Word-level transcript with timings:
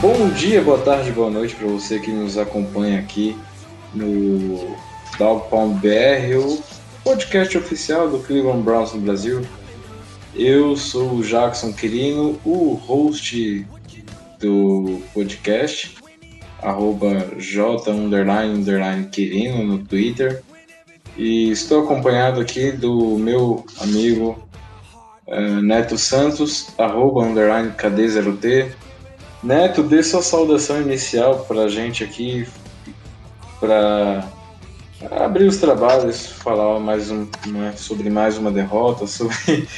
Bom 0.00 0.30
dia, 0.30 0.62
boa 0.62 0.78
tarde, 0.78 1.10
boa 1.10 1.28
noite 1.28 1.56
para 1.56 1.66
você 1.66 1.98
que 1.98 2.12
nos 2.12 2.38
acompanha 2.38 3.00
aqui 3.00 3.36
no 3.92 4.76
Pound 5.50 5.80
BR, 5.80 6.36
o 6.38 6.62
podcast 7.02 7.58
oficial 7.58 8.08
do 8.08 8.20
Cleveland 8.20 8.62
Browns 8.62 8.92
no 8.94 9.00
Brasil. 9.00 9.44
Eu 10.36 10.76
sou 10.76 11.14
o 11.14 11.22
Jackson 11.24 11.72
Quirino, 11.72 12.38
o 12.44 12.74
host 12.74 13.66
do 14.38 15.02
podcast, 15.12 15.96
arroba 16.62 17.32
J 17.36 17.90
underline, 17.90 18.54
underline 18.54 19.08
Quirino 19.08 19.64
no 19.64 19.78
Twitter. 19.84 20.44
E 21.16 21.50
estou 21.50 21.82
acompanhado 21.82 22.40
aqui 22.40 22.70
do 22.70 23.18
meu 23.18 23.66
amigo 23.80 24.40
eh, 25.26 25.60
Neto 25.60 25.98
Santos, 25.98 26.68
arroba 26.78 27.24
underline 27.24 27.72
KD0T, 27.72 28.70
Neto, 29.42 29.82
dê 29.82 30.02
sua 30.02 30.20
saudação 30.20 30.80
inicial 30.80 31.44
para 31.46 31.62
a 31.62 31.68
gente 31.68 32.02
aqui, 32.02 32.46
para 33.60 34.24
abrir 35.12 35.46
os 35.46 35.58
trabalhos, 35.58 36.26
falar 36.26 36.80
mais 36.80 37.10
um, 37.10 37.26
né, 37.46 37.72
sobre 37.76 38.10
mais 38.10 38.36
uma 38.36 38.50
derrota, 38.50 39.06
sobre 39.08 39.68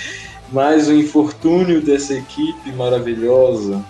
mais 0.50 0.88
um 0.88 0.94
infortúnio 0.94 1.82
dessa 1.82 2.14
equipe 2.14 2.72
maravilhosa. 2.72 3.84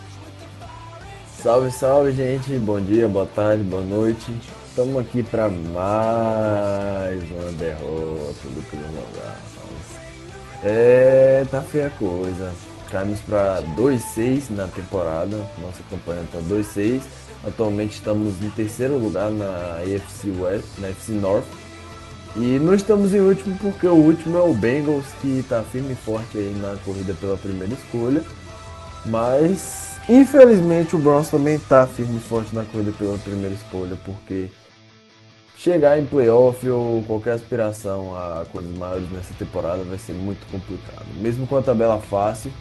Salve, 1.41 1.71
salve, 1.71 2.13
gente. 2.13 2.51
Bom 2.59 2.81
dia, 2.81 3.07
boa 3.09 3.27
tarde, 3.27 3.63
boa 3.63 3.83
noite. 3.83 4.27
Estamos 4.69 4.99
aqui 4.99 5.23
para 5.23 5.49
mais 5.49 7.23
uma 7.31 7.53
derrota 7.53 8.43
do 8.45 8.63
Browns. 8.71 9.51
É, 10.63 11.47
tá 11.51 11.63
feia 11.63 11.87
a 11.87 11.91
coisa. 11.91 12.53
Caímos 12.91 13.21
para 13.21 13.63
2-6 13.77 14.51
na 14.51 14.67
temporada. 14.67 15.37
Nossa 15.59 15.83
campanha 15.89 16.25
tá 16.33 16.39
2-6. 16.39 17.03
Atualmente 17.47 17.95
estamos 17.95 18.43
em 18.43 18.51
terceiro 18.51 18.99
lugar 18.99 19.31
na 19.31 19.79
AFC 19.79 20.31
West, 20.39 20.67
na 20.79 20.89
AFC 20.89 21.13
North. 21.13 21.47
E 22.37 22.59
não 22.59 22.75
estamos 22.75 23.15
em 23.15 23.21
último 23.21 23.57
porque 23.59 23.87
o 23.87 23.95
último 23.95 24.39
é 24.39 24.43
o 24.43 24.55
Bengals 24.55 25.07
que 25.21 25.45
tá 25.49 25.63
firme 25.63 25.93
e 25.93 25.97
forte 25.97 26.39
aí 26.39 26.55
na 26.61 26.77
corrida 26.85 27.15
pela 27.15 27.37
primeira 27.37 27.75
escolha. 27.75 28.23
Mas 29.07 29.99
infelizmente 30.09 30.95
o 30.95 30.99
Browns 30.99 31.29
também 31.29 31.59
tá 31.59 31.87
firme 31.87 32.19
e 32.19 32.21
forte 32.21 32.55
na 32.55 32.65
corrida 32.65 32.93
pela 32.93 33.19
primeira 33.19 33.55
escolha, 33.55 33.97
porque 34.05 34.49
chegar 35.57 35.99
em 35.99 36.07
playoff 36.07 36.69
ou 36.69 37.03
qualquer 37.03 37.33
aspiração 37.33 38.15
a 38.15 38.45
coisas 38.53 38.77
maiores 38.77 39.11
nessa 39.11 39.35
temporada 39.35 39.83
vai 39.85 39.99
ser 39.99 40.13
muito 40.13 40.47
complicado. 40.51 41.07
Mesmo 41.17 41.47
com 41.47 41.57
a 41.57 41.63
tabela 41.63 41.99
fácil, 41.99 42.53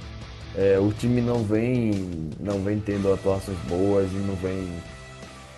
é, 0.59 0.77
o 0.77 0.91
time 0.91 1.21
não 1.21 1.41
vem, 1.41 2.29
não 2.37 2.59
vem 2.59 2.81
tendo 2.81 3.13
atuações 3.13 3.57
boas 3.59 4.11
e 4.11 4.15
não 4.15 4.35
vem. 4.35 4.67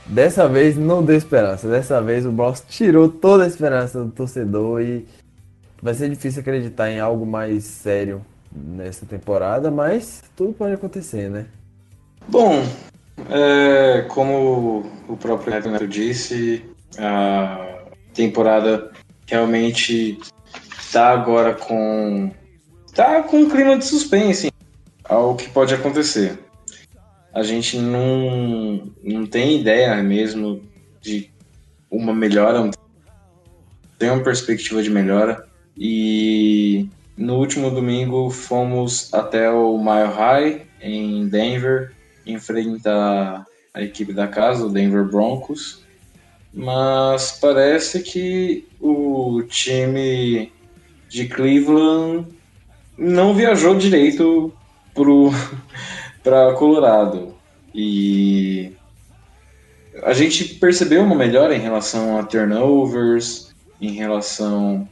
Dessa 0.05 0.47
vez 0.47 0.77
não 0.77 1.03
deu 1.03 1.17
esperança. 1.17 1.67
Dessa 1.67 1.99
vez 1.99 2.23
o 2.23 2.31
Browns 2.31 2.63
tirou 2.69 3.09
toda 3.09 3.43
a 3.43 3.47
esperança 3.47 4.03
do 4.03 4.11
torcedor 4.11 4.79
e 4.79 5.07
vai 5.81 5.95
ser 5.95 6.07
difícil 6.07 6.41
acreditar 6.41 6.91
em 6.91 6.99
algo 6.99 7.25
mais 7.25 7.63
sério 7.63 8.23
nessa 8.51 9.03
temporada, 9.03 9.71
mas 9.71 10.23
tudo 10.35 10.53
pode 10.53 10.73
acontecer, 10.73 11.31
né? 11.31 11.47
Bom, 12.27 12.63
é, 13.27 14.05
como 14.07 14.85
o 15.09 15.17
próprio 15.17 15.51
Neto 15.51 15.87
disse, 15.87 16.63
a 16.99 17.85
temporada 18.13 18.91
realmente 19.25 20.19
tá 20.93 21.09
agora 21.09 21.55
com 21.55 22.29
tá 22.93 23.23
com 23.23 23.37
um 23.37 23.49
clima 23.49 23.77
de 23.77 23.85
suspense 23.85 24.50
ao 25.11 25.35
que 25.35 25.49
pode 25.49 25.73
acontecer. 25.73 26.39
A 27.33 27.43
gente 27.43 27.77
não, 27.77 28.89
não 29.03 29.27
tem 29.27 29.59
ideia 29.59 30.01
mesmo 30.01 30.63
de 31.01 31.29
uma 31.89 32.13
melhora, 32.13 32.71
tem 33.99 34.09
uma 34.09 34.23
perspectiva 34.23 34.81
de 34.81 34.89
melhora. 34.89 35.45
E 35.77 36.87
no 37.17 37.35
último 37.35 37.69
domingo 37.69 38.29
fomos 38.29 39.13
até 39.13 39.51
o 39.51 39.77
Mile 39.77 40.13
High 40.15 40.61
em 40.81 41.27
Denver 41.27 41.91
enfrentar 42.25 43.45
a 43.73 43.81
equipe 43.81 44.13
da 44.13 44.29
casa, 44.29 44.65
o 44.65 44.69
Denver 44.69 45.03
Broncos. 45.03 45.83
Mas 46.53 47.37
parece 47.41 48.01
que 48.01 48.65
o 48.79 49.43
time 49.43 50.53
de 51.09 51.27
Cleveland 51.27 52.27
não 52.97 53.33
viajou 53.33 53.75
direito 53.75 54.53
para 56.23 56.53
Colorado. 56.55 57.33
E 57.73 58.73
a 60.03 60.13
gente 60.13 60.55
percebeu 60.55 61.03
uma 61.03 61.15
melhora 61.15 61.55
em 61.55 61.59
relação 61.59 62.17
a 62.17 62.23
turnovers, 62.23 63.53
em 63.79 63.91
relação 63.91 64.87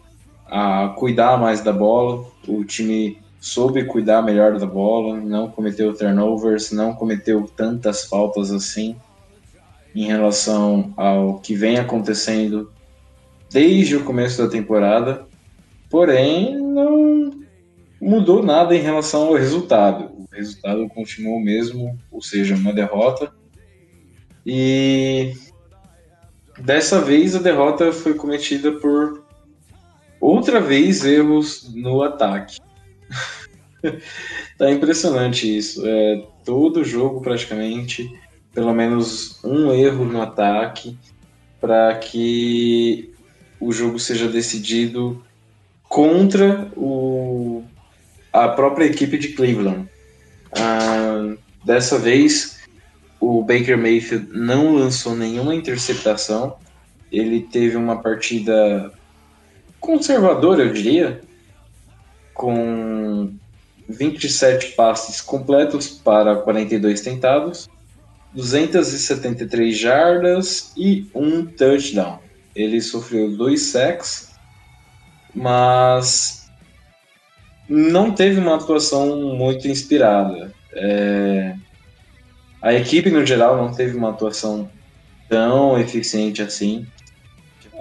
a 0.48 0.94
cuidar 0.98 1.38
mais 1.38 1.62
da 1.62 1.72
bola. 1.72 2.26
O 2.48 2.64
time 2.64 3.18
soube 3.40 3.86
cuidar 3.86 4.22
melhor 4.22 4.58
da 4.58 4.66
bola, 4.66 5.18
não 5.18 5.50
cometeu 5.50 5.94
turnovers, 5.94 6.72
não 6.72 6.94
cometeu 6.94 7.50
tantas 7.56 8.06
faltas 8.06 8.52
assim 8.52 8.96
em 9.96 10.06
relação 10.06 10.94
ao 10.96 11.40
que 11.40 11.56
vem 11.56 11.78
acontecendo 11.78 12.72
desde 13.52 13.96
o 13.96 14.04
começo 14.04 14.42
da 14.42 14.50
temporada. 14.50 15.26
Porém, 15.90 16.56
não 16.56 17.32
mudou 18.02 18.44
nada 18.44 18.76
em 18.76 18.82
relação 18.82 19.28
ao 19.28 19.34
resultado. 19.34 20.06
O 20.06 20.28
resultado 20.32 20.88
continuou 20.90 21.38
o 21.38 21.44
mesmo, 21.44 21.98
ou 22.12 22.22
seja, 22.22 22.56
uma 22.56 22.74
derrota. 22.74 23.32
E 24.46 25.34
dessa 26.60 27.02
vez 27.02 27.36
a 27.36 27.40
derrota 27.40 27.92
foi 27.92 28.14
cometida 28.14 28.72
por 28.74 29.24
outra 30.20 30.60
vez 30.60 31.04
erros 31.06 31.74
no 31.74 32.02
ataque. 32.02 32.60
tá 34.58 34.72
impressionante 34.72 35.58
isso. 35.58 35.86
É, 35.86 36.26
todo 36.44 36.84
jogo 36.84 37.22
praticamente, 37.22 38.12
pelo 38.54 38.74
menos 38.74 39.44
um 39.44 39.72
erro 39.72 40.06
no 40.06 40.22
ataque 40.22 40.98
para 41.60 41.96
que 41.96 43.12
o 43.60 43.72
jogo 43.72 44.00
seja 44.00 44.28
decidido 44.28 45.22
contra 45.84 46.72
o, 46.76 47.49
a 48.46 48.50
própria 48.50 48.86
equipe 48.86 49.18
de 49.18 49.30
Cleveland. 49.30 49.88
Ah, 50.54 51.36
dessa 51.64 51.98
vez, 51.98 52.60
o 53.20 53.44
Baker 53.44 53.78
Mayfield 53.78 54.30
não 54.32 54.76
lançou 54.76 55.16
nenhuma 55.16 55.54
interceptação. 55.54 56.58
Ele 57.12 57.42
teve 57.42 57.76
uma 57.76 58.02
partida 58.02 58.92
conservadora, 59.80 60.64
eu 60.64 60.74
diria, 60.74 61.22
com 62.34 63.34
27 63.88 64.74
passes 64.74 65.20
completos 65.20 65.88
para 65.88 66.36
42 66.38 67.02
tentados, 67.02 67.70
273 68.34 69.78
jardas 69.78 70.72
e 70.78 71.10
um 71.14 71.46
touchdown. 71.46 72.20
Ele 72.56 72.80
sofreu 72.80 73.36
dois 73.36 73.64
sacks, 73.64 74.30
mas 75.34 76.39
não 77.70 78.12
teve 78.12 78.40
uma 78.40 78.56
atuação 78.56 79.36
muito 79.36 79.68
inspirada. 79.68 80.52
É, 80.74 81.56
a 82.60 82.74
equipe, 82.74 83.12
no 83.12 83.24
geral, 83.24 83.58
não 83.58 83.72
teve 83.72 83.96
uma 83.96 84.10
atuação 84.10 84.70
tão 85.30 85.80
eficiente 85.80 86.42
assim. 86.42 86.88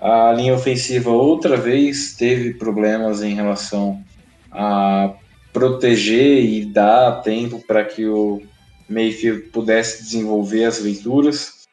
A 0.01 0.31
linha 0.33 0.55
ofensiva, 0.55 1.11
outra 1.11 1.57
vez, 1.57 2.15
teve 2.15 2.55
problemas 2.55 3.23
em 3.23 3.35
relação 3.35 4.05
a 4.53 5.15
proteger 5.53 6.45
e 6.45 6.67
dar 6.67 7.23
tempo 7.23 7.61
para 7.67 7.85
que 7.85 8.07
o 8.07 8.43
Mayfield 8.89 9.49
pudesse 9.49 10.05
desenvolver 10.05 10.65
as 10.65 10.81
leituras. 10.81 11.67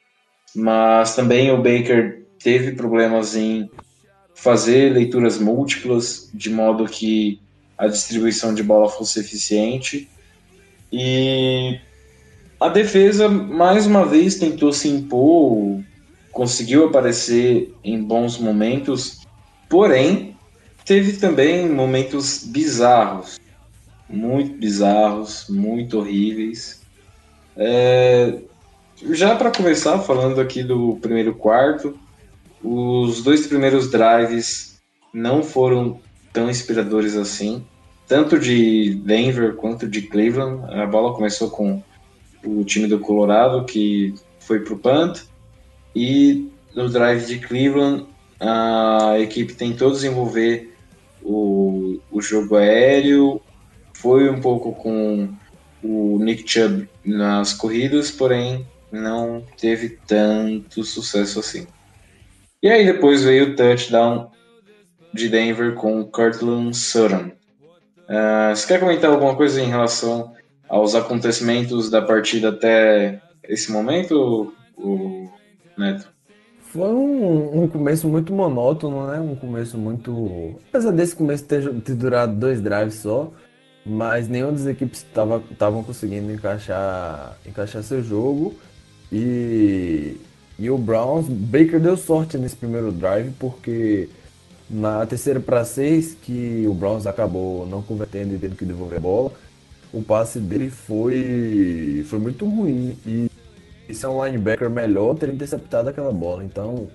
Mas 0.56 1.16
também 1.16 1.52
o 1.52 1.58
Baker 1.58 2.26
teve 2.40 2.72
problemas 2.72 3.36
em 3.36 3.70
fazer 4.34 4.94
leituras 4.94 5.38
múltiplas, 5.38 6.30
de 6.34 6.50
modo 6.50 6.86
que 6.86 7.42
a 7.78 7.88
distribuição 7.88 8.54
de 8.54 8.64
bola 8.64 8.90
fosse 8.90 9.20
eficiente. 9.20 10.10
E 10.92 11.80
a 12.60 12.70
defesa, 12.70 13.28
mais 13.28 13.86
uma 13.86 14.06
vez, 14.06 14.36
tentou 14.36 14.72
se 14.72 14.88
impor, 14.88 15.84
conseguiu 16.32 16.86
aparecer 16.86 17.74
em 17.84 18.02
bons 18.02 18.38
momentos, 18.38 19.26
porém, 19.70 20.36
teve 20.86 21.14
também 21.14 21.70
momentos 21.70 22.44
bizarros, 22.46 23.40
muito 24.10 24.58
bizarros, 24.58 25.48
muito 25.50 26.00
horríveis. 26.00 26.82
É, 27.58 28.40
já 29.12 29.36
para 29.36 29.52
começar, 29.52 30.00
falando 30.00 30.40
aqui 30.40 30.64
do 30.64 30.98
primeiro 31.02 31.36
quarto, 31.36 31.98
os 32.64 33.22
dois 33.24 33.46
primeiros 33.48 33.92
drives 33.92 34.80
não 35.14 35.44
foram 35.44 36.00
tão 36.36 36.50
inspiradores 36.50 37.16
assim, 37.16 37.66
tanto 38.06 38.38
de 38.38 38.94
Denver 38.96 39.56
quanto 39.56 39.88
de 39.88 40.02
Cleveland. 40.02 40.62
A 40.76 40.86
bola 40.86 41.16
começou 41.16 41.50
com 41.50 41.82
o 42.46 42.64
time 42.66 42.88
do 42.88 43.00
Colorado, 43.00 43.64
que 43.64 44.14
foi 44.38 44.60
para 44.60 44.74
o 44.74 44.78
punt, 44.78 45.22
e 45.96 46.52
no 46.76 46.90
drive 46.90 47.26
de 47.26 47.40
Cleveland, 47.40 48.06
a 48.38 49.18
equipe 49.18 49.54
tentou 49.54 49.90
desenvolver 49.90 50.76
o, 51.24 52.00
o 52.12 52.22
jogo 52.22 52.58
aéreo, 52.58 53.42
foi 53.94 54.30
um 54.30 54.42
pouco 54.42 54.74
com 54.74 55.30
o 55.82 56.20
Nick 56.20 56.44
Chubb 56.46 56.88
nas 57.04 57.54
corridas, 57.54 58.12
porém 58.12 58.68
não 58.92 59.42
teve 59.58 59.98
tanto 60.06 60.84
sucesso 60.84 61.40
assim. 61.40 61.66
E 62.62 62.68
aí 62.68 62.86
depois 62.86 63.24
veio 63.24 63.52
o 63.52 63.56
touchdown 63.56 64.30
de 65.16 65.30
Denver 65.30 65.74
com 65.76 66.04
Cortland 66.04 66.76
Sutton. 66.76 67.32
Uh, 68.08 68.54
você 68.54 68.68
quer 68.68 68.80
comentar 68.80 69.10
alguma 69.10 69.36
coisa 69.36 69.62
em 69.62 69.68
relação 69.68 70.34
aos 70.68 70.94
acontecimentos 70.94 71.90
da 71.90 72.02
partida 72.02 72.50
até 72.50 73.22
esse 73.44 73.72
momento, 73.72 74.54
o 74.78 75.30
Neto? 75.78 76.14
Foi 76.60 76.90
um, 76.90 77.64
um, 77.64 77.68
começo 77.68 78.08
muito 78.10 78.34
monótono, 78.34 79.08
né? 79.08 79.20
Um 79.20 79.36
começo 79.36 79.78
muito. 79.78 80.60
Apesar 80.70 80.92
desse 80.92 81.16
começo 81.16 81.46
ter, 81.46 81.74
ter 81.82 81.96
durado 81.96 82.36
dois 82.36 82.62
drives 82.62 82.96
só, 82.96 83.32
mas 83.86 84.28
nenhuma 84.28 84.52
das 84.52 84.68
equipes 84.68 85.06
estavam 85.06 85.84
conseguindo 85.84 86.34
encaixar, 86.34 87.38
encaixar 87.46 87.82
seu 87.82 88.04
jogo. 88.04 88.54
E, 89.10 90.18
e 90.60 90.70
o 90.70 90.78
Browns, 90.78 91.28
Baker 91.30 91.80
deu 91.80 91.96
sorte 91.96 92.38
nesse 92.38 92.58
primeiro 92.58 92.92
drive, 92.92 93.32
porque 93.40 94.10
na 94.70 95.06
terceira 95.06 95.40
para 95.40 95.64
seis, 95.64 96.18
que 96.22 96.66
o 96.68 96.74
Browns 96.74 97.06
acabou 97.06 97.66
não 97.68 97.82
convertendo 97.82 98.34
e 98.34 98.38
tendo 98.38 98.56
que 98.56 98.66
devolver 98.66 98.98
a 98.98 99.02
bola, 99.02 99.32
o 99.94 100.02
passe 100.02 100.40
dele 100.40 100.70
foi, 100.70 102.06
foi 102.10 102.20
muito 102.20 102.46
ruim. 102.48 102.98
E, 103.06 103.30
e 103.88 103.94
se 103.94 104.06
é 104.06 104.10
um 104.10 104.26
linebacker 104.26 104.70
melhor, 104.70 105.16
teria 105.16 105.34
interceptado 105.34 105.90
aquela 105.90 106.12
bola. 106.12 106.44
Então, 106.44 106.88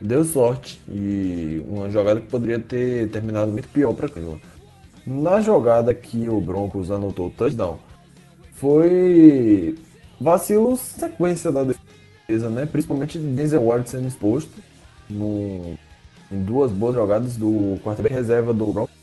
deu 0.00 0.24
sorte. 0.24 0.80
E 0.88 1.62
uma 1.68 1.88
jogada 1.90 2.20
que 2.20 2.26
poderia 2.26 2.58
ter 2.58 3.08
terminado 3.10 3.50
muito 3.52 3.68
pior 3.68 3.94
para 3.94 4.08
Cleveland. 4.08 4.42
Na 5.06 5.40
jogada 5.40 5.94
que 5.94 6.28
o 6.28 6.40
Broncos 6.40 6.90
anotou 6.90 7.28
o 7.28 7.30
touchdown, 7.30 7.78
foi 8.52 9.78
vacilos 10.20 10.80
sequência 10.80 11.50
da 11.50 11.64
defesa, 11.64 12.50
né? 12.50 12.66
Principalmente 12.66 13.18
Denzel 13.18 13.64
Ward 13.64 13.88
sendo 13.88 14.08
exposto 14.08 14.50
no, 15.08 15.77
em 16.30 16.42
duas 16.42 16.70
boas 16.70 16.94
jogadas 16.94 17.36
do 17.36 17.78
quarterback 17.82 18.14
reserva 18.14 18.52
do 18.52 18.66
Broncos 18.66 18.98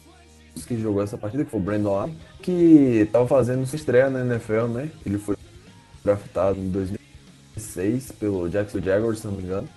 que 0.68 0.80
jogou 0.80 1.04
essa 1.04 1.18
partida, 1.18 1.44
que 1.44 1.52
foi 1.52 1.60
o 1.60 1.64
Brandon 1.64 1.96
Allen, 1.96 2.18
que 2.42 3.02
estava 3.02 3.28
fazendo 3.28 3.66
sua 3.66 3.76
estreia 3.76 4.10
na 4.10 4.22
NFL, 4.22 4.68
né? 4.68 4.90
Ele 5.06 5.18
foi 5.18 5.36
draftado 6.04 6.60
em 6.60 6.70
2006 6.70 8.14
pelo 8.14 8.50
Jackson 8.50 8.80
Jaguars, 8.80 9.20
se 9.20 9.28
não 9.28 9.34
me 9.34 9.44
engano. 9.44 9.68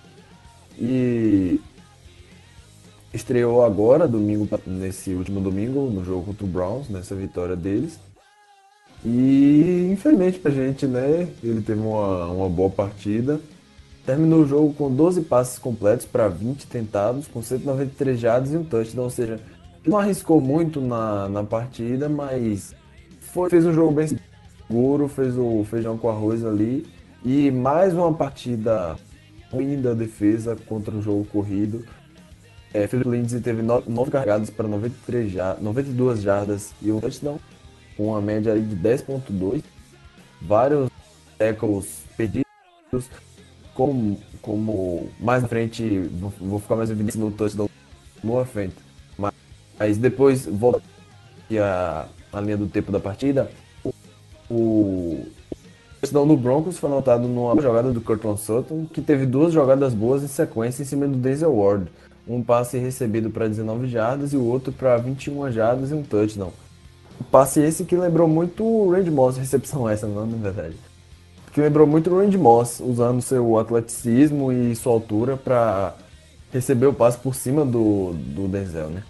E 0.77 1.59
estreou 3.13 3.65
agora, 3.65 4.07
domingo, 4.07 4.47
nesse 4.65 5.13
último 5.13 5.41
domingo, 5.41 5.89
no 5.89 6.05
jogo 6.05 6.27
contra 6.27 6.45
o 6.45 6.49
Browns, 6.49 6.89
nessa 6.89 7.15
vitória 7.15 7.55
deles. 7.55 7.99
E 9.03 9.89
infelizmente 9.91 10.39
pra 10.39 10.51
gente, 10.51 10.85
né? 10.85 11.27
Ele 11.43 11.61
teve 11.61 11.79
uma, 11.81 12.27
uma 12.27 12.49
boa 12.49 12.69
partida. 12.69 13.39
Terminou 14.09 14.41
o 14.41 14.47
jogo 14.47 14.73
com 14.73 14.91
12 14.91 15.21
passes 15.21 15.59
completos 15.59 16.03
para 16.03 16.27
20 16.27 16.65
tentados, 16.65 17.27
com 17.27 17.43
193 17.43 18.19
jardas 18.19 18.51
e 18.51 18.57
um 18.57 18.63
touchdown, 18.63 19.03
ou 19.03 19.09
seja, 19.11 19.39
não 19.85 19.99
arriscou 19.99 20.41
muito 20.41 20.81
na, 20.81 21.29
na 21.29 21.43
partida, 21.43 22.09
mas 22.09 22.73
foi, 23.21 23.51
fez 23.51 23.67
um 23.67 23.71
jogo 23.71 23.91
bem 23.91 24.07
seguro, 24.07 25.07
fez 25.07 25.37
o 25.37 25.63
feijão 25.63 25.95
com 25.95 26.09
arroz 26.09 26.43
ali. 26.43 26.87
E 27.23 27.51
mais 27.51 27.93
uma 27.93 28.11
partida 28.11 28.95
ruim 29.51 29.79
da 29.79 29.93
defesa 29.93 30.57
contra 30.67 30.95
o 30.95 31.03
jogo 31.03 31.25
corrido. 31.25 31.85
É, 32.73 32.87
Philip 32.87 33.07
Lindsay 33.07 33.41
teve 33.41 33.61
9 33.61 34.09
carregadas 34.09 34.49
para 34.49 34.67
93 34.67 35.31
jardas, 35.31 35.63
92 35.63 36.19
jardas 36.23 36.73
e 36.81 36.91
um 36.91 36.99
touchdown, 36.99 37.39
com 37.95 38.07
uma 38.07 38.21
média 38.21 38.59
de 38.59 38.75
10.2. 38.75 39.61
Vários 40.41 40.89
tackles 41.37 42.05
perdidos, 42.17 42.49
como, 43.79 44.17
como 44.41 45.09
mais 45.17 45.41
na 45.41 45.47
frente, 45.47 45.99
vou, 46.19 46.33
vou 46.37 46.59
ficar 46.59 46.75
mais 46.75 46.91
evidente 46.91 47.17
no 47.17 47.31
touchdown 47.31 47.69
no 48.21 48.43
frente. 48.43 48.75
Mas, 49.17 49.33
mas 49.79 49.97
depois 49.97 50.45
volta 50.45 50.81
a, 51.57 52.05
a 52.33 52.41
linha 52.41 52.57
do 52.57 52.67
tempo 52.67 52.91
da 52.91 52.99
partida. 52.99 53.49
O, 53.85 53.93
o 54.49 55.25
touchdown 56.01 56.27
do 56.27 56.35
Broncos 56.35 56.77
foi 56.77 56.91
anotado 56.91 57.25
numa 57.25 57.61
jogada 57.61 57.93
do 57.93 58.01
Cortland 58.01 58.41
Sutton, 58.41 58.85
que 58.85 59.01
teve 59.01 59.25
duas 59.25 59.53
jogadas 59.53 59.93
boas 59.93 60.23
em 60.23 60.27
sequência 60.27 60.83
em 60.83 60.85
cima 60.85 61.07
do 61.07 61.15
Denzel 61.15 61.55
Ward 61.55 61.87
um 62.27 62.43
passe 62.43 62.77
recebido 62.77 63.31
para 63.31 63.47
19 63.47 63.87
jardas 63.87 64.33
e 64.33 64.37
o 64.37 64.43
outro 64.43 64.71
para 64.73 64.97
21 64.97 65.51
jardas 65.51 65.89
e 65.89 65.93
um 65.95 66.03
touchdown. 66.03 66.51
Passe 67.31 67.59
esse 67.61 67.85
que 67.85 67.95
lembrou 67.95 68.27
muito 68.27 68.63
o 68.63 68.91
Randy 68.91 69.09
Moss, 69.09 69.37
recepção 69.37 69.89
essa, 69.89 70.05
não, 70.05 70.27
na 70.27 70.37
verdade. 70.37 70.75
Que 71.51 71.61
lembrou 71.61 71.87
muito 71.87 72.09
o 72.09 72.19
Randy 72.19 72.37
Moss, 72.37 72.79
usando 72.79 73.21
seu 73.21 73.57
atleticismo 73.57 74.51
e 74.51 74.75
sua 74.75 74.93
altura 74.93 75.35
para 75.35 75.95
receber 76.51 76.87
o 76.87 76.93
passe 76.93 77.17
por 77.17 77.33
cima 77.35 77.65
do, 77.65 78.13
do 78.13 78.47
Denzel, 78.47 78.89
né? 78.89 79.03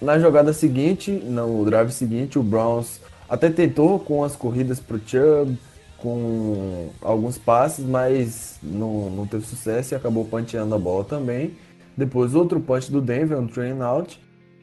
Na 0.00 0.18
jogada 0.18 0.52
seguinte, 0.52 1.10
no 1.10 1.64
drive 1.64 1.90
seguinte, 1.90 2.38
o 2.38 2.42
Browns 2.42 3.00
até 3.28 3.50
tentou 3.50 3.98
com 3.98 4.22
as 4.24 4.36
corridas 4.36 4.78
pro 4.80 5.00
Chubb, 5.04 5.58
com 5.98 6.90
alguns 7.02 7.36
passes, 7.36 7.84
mas 7.84 8.58
não, 8.62 9.10
não 9.10 9.26
teve 9.26 9.44
sucesso 9.44 9.94
e 9.94 9.96
acabou 9.96 10.24
panteando 10.24 10.74
a 10.74 10.78
bola 10.78 11.04
também. 11.04 11.56
Depois 11.96 12.34
outro 12.34 12.60
punch 12.60 12.90
do 12.90 13.00
Denver, 13.00 13.38
um 13.38 13.48
train 13.48 13.80
out. 13.80 14.20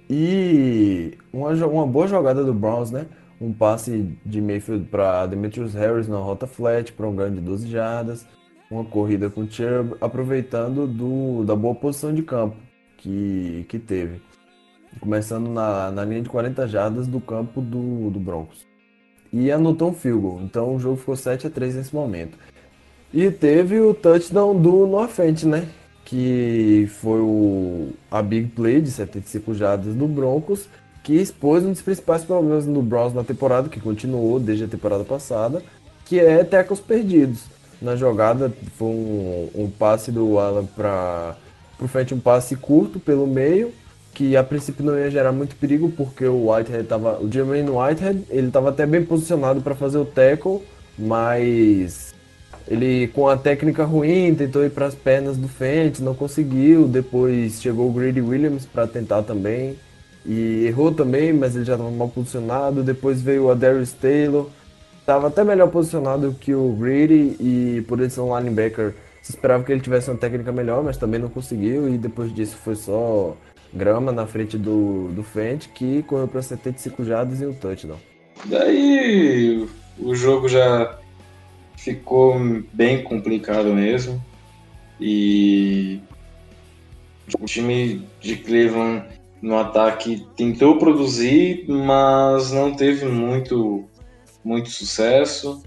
E 0.09 1.17
uma, 1.33 1.49
uma 1.65 1.85
boa 1.85 2.07
jogada 2.07 2.43
do 2.43 2.53
Browns, 2.53 2.91
né? 2.91 3.05
Um 3.39 3.51
passe 3.51 4.17
de 4.25 4.41
Mayfield 4.41 4.85
para 4.85 5.25
Demetrius 5.25 5.73
Harris 5.73 6.07
na 6.07 6.17
rota 6.17 6.47
flat 6.47 6.93
para 6.93 7.07
um 7.07 7.15
ganho 7.15 7.35
de 7.35 7.41
12 7.41 7.67
jardas. 7.67 8.25
Uma 8.71 8.83
corrida 8.83 9.29
com 9.29 9.49
Chubb, 9.49 9.95
aproveitando 10.01 10.87
do, 10.87 11.43
da 11.43 11.55
boa 11.55 11.75
posição 11.75 12.13
de 12.13 12.23
campo 12.23 12.55
que, 12.97 13.65
que 13.69 13.77
teve. 13.77 14.21
Começando 14.99 15.49
na, 15.49 15.91
na 15.91 16.05
linha 16.05 16.21
de 16.21 16.29
40 16.29 16.67
jardas 16.67 17.07
do 17.07 17.19
campo 17.19 17.61
do, 17.61 18.09
do 18.09 18.19
Broncos. 18.19 18.65
E 19.31 19.51
anotou 19.51 19.89
um 19.89 19.93
field 19.93 20.21
goal. 20.21 20.41
Então 20.41 20.75
o 20.75 20.79
jogo 20.79 20.95
ficou 20.95 21.15
7 21.15 21.47
a 21.47 21.49
3 21.49 21.75
nesse 21.75 21.93
momento. 21.93 22.37
E 23.13 23.29
teve 23.29 23.79
o 23.79 23.93
touchdown 23.93 24.59
do 24.59 24.87
Norfent, 24.87 25.43
né? 25.43 25.67
que 26.05 26.87
foi 26.99 27.19
o, 27.19 27.89
a 28.09 28.21
big 28.21 28.49
play 28.49 28.79
de 28.79 28.91
75 28.91 29.55
jardas 29.55 29.95
do 29.95 30.07
Broncos, 30.07 30.69
que 31.05 31.13
expôs 31.13 31.63
um 31.63 31.71
dos 31.71 31.83
principais 31.83 32.23
problemas 32.23 32.65
no 32.65 32.81
Browns 32.81 33.13
na 33.13 33.23
temporada, 33.23 33.69
que 33.69 33.79
continuou 33.79 34.39
desde 34.39 34.63
a 34.63 34.67
temporada 34.67 35.03
passada, 35.03 35.61
que 36.03 36.19
é 36.19 36.43
tackles 36.43 36.79
perdidos. 36.79 37.43
Na 37.79 37.95
jogada 37.95 38.51
foi 38.75 38.87
um, 38.87 39.49
um 39.53 39.69
passe 39.69 40.11
do 40.11 40.39
Alan 40.39 40.65
para 40.65 41.35
o 41.79 41.87
frente, 41.87 42.15
um 42.15 42.19
passe 42.19 42.55
curto 42.55 42.99
pelo 42.99 43.27
meio, 43.27 43.71
que 44.15 44.35
a 44.35 44.43
princípio 44.43 44.83
não 44.83 44.97
ia 44.97 45.11
gerar 45.11 45.31
muito 45.31 45.55
perigo, 45.57 45.91
porque 45.95 46.25
o 46.25 46.49
Whitehead 46.49 46.87
tava. 46.87 47.19
O 47.21 47.31
Jermaine 47.31 47.69
Whitehead, 47.69 48.23
ele 48.31 48.49
tava 48.49 48.69
até 48.69 48.87
bem 48.87 49.05
posicionado 49.05 49.61
para 49.61 49.75
fazer 49.75 49.99
o 49.99 50.05
tackle, 50.05 50.63
mas 50.97 52.15
ele 52.67 53.09
com 53.09 53.27
a 53.27 53.37
técnica 53.37 53.83
ruim 53.83 54.33
tentou 54.33 54.65
ir 54.65 54.71
para 54.71 54.87
as 54.87 54.95
pernas 54.95 55.37
do 55.37 55.47
Fent, 55.47 55.99
não 55.99 56.15
conseguiu. 56.15 56.87
Depois 56.87 57.61
chegou 57.61 57.89
o 57.89 57.93
Grady 57.93 58.21
Williams 58.21 58.65
para 58.65 58.87
tentar 58.87 59.21
também 59.21 59.75
e 60.25 60.65
errou 60.65 60.91
também, 60.91 61.31
mas 61.31 61.55
ele 61.55 61.65
já 61.65 61.73
estava 61.73 61.91
mal 61.91 62.09
posicionado. 62.09 62.83
Depois 62.83 63.21
veio 63.21 63.49
o 63.49 63.55
Darius 63.55 63.93
Taylor, 63.93 64.49
estava 64.99 65.27
até 65.27 65.43
melhor 65.43 65.69
posicionado 65.69 66.35
que 66.39 66.53
o 66.53 66.73
Grady 66.73 67.35
e 67.39 67.85
por 67.87 67.99
ele 67.99 68.09
ser 68.09 68.21
um 68.21 68.37
linebacker, 68.37 68.93
se 69.21 69.31
esperava 69.31 69.63
que 69.63 69.71
ele 69.71 69.81
tivesse 69.81 70.09
uma 70.09 70.17
técnica 70.17 70.51
melhor, 70.51 70.83
mas 70.83 70.97
também 70.97 71.19
não 71.19 71.29
conseguiu. 71.29 71.93
E 71.93 71.97
depois 71.97 72.33
disso 72.33 72.57
foi 72.57 72.75
só 72.75 73.35
grama 73.73 74.11
na 74.11 74.25
frente 74.25 74.57
do, 74.57 75.09
do 75.09 75.23
Fent, 75.23 75.67
que 75.69 76.01
correu 76.03 76.27
para 76.27 76.41
75 76.41 77.03
jardas 77.03 77.41
e 77.41 77.45
um 77.45 77.53
touchdown. 77.53 77.97
Daí 78.45 79.67
o 79.99 80.15
jogo 80.15 80.47
já 80.47 80.97
ficou 81.77 82.35
bem 82.73 83.03
complicado 83.03 83.73
mesmo. 83.73 84.23
E 84.99 85.99
o 87.39 87.45
time 87.45 88.07
de 88.21 88.37
Cleveland 88.37 89.05
no 89.41 89.57
ataque 89.57 90.25
tentou 90.35 90.77
produzir, 90.77 91.65
mas 91.67 92.51
não 92.51 92.73
teve 92.73 93.05
muito, 93.05 93.85
muito 94.43 94.69
sucesso. 94.69 95.61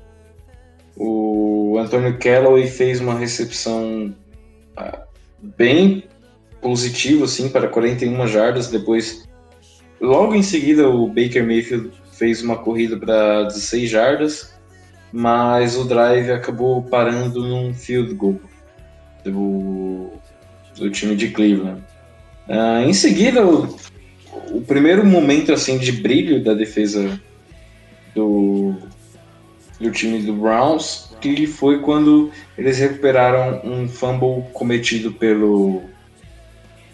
O 0.96 1.76
Antônio 1.78 2.18
Callaway 2.18 2.66
fez 2.66 3.00
uma 3.00 3.14
recepção 3.14 4.14
ah, 4.76 5.04
bem 5.40 6.04
positiva, 6.60 7.25
assim, 7.25 7.48
para 7.48 7.68
41 7.68 8.26
jardas. 8.26 8.68
Depois, 8.68 9.28
logo 10.00 10.34
em 10.34 10.42
seguida, 10.42 10.88
o 10.88 11.06
Baker 11.06 11.46
Mayfield 11.46 11.92
fez 12.12 12.42
uma 12.42 12.56
corrida 12.56 12.96
para 12.96 13.44
16 13.44 13.88
jardas, 13.88 14.58
mas 15.12 15.76
o 15.76 15.84
drive 15.84 16.32
acabou 16.32 16.82
parando 16.82 17.46
num 17.46 17.72
field 17.72 18.12
goal 18.14 18.40
do, 19.25 20.10
do 20.76 20.90
time 20.90 21.14
de 21.14 21.30
Cleveland. 21.30 21.80
Uh, 22.49 22.88
em 22.88 22.93
seguida, 22.95 23.47
o, 23.47 23.76
o, 24.52 24.61
primeiro 24.62 25.05
momento 25.05 25.52
assim 25.52 25.76
de 25.76 25.93
brilho 25.93 26.43
da 26.43 26.55
defesa 26.55 27.21
do, 28.14 28.75
do 29.78 29.90
time 29.90 30.23
do 30.23 30.33
Browns 30.33 31.09
que 31.21 31.47
foi 31.47 31.81
quando 31.81 32.31
eles 32.57 32.78
recuperaram 32.78 33.61
um 33.64 33.88
fumble 33.88 34.45
cometido 34.52 35.12
pelo 35.12 35.83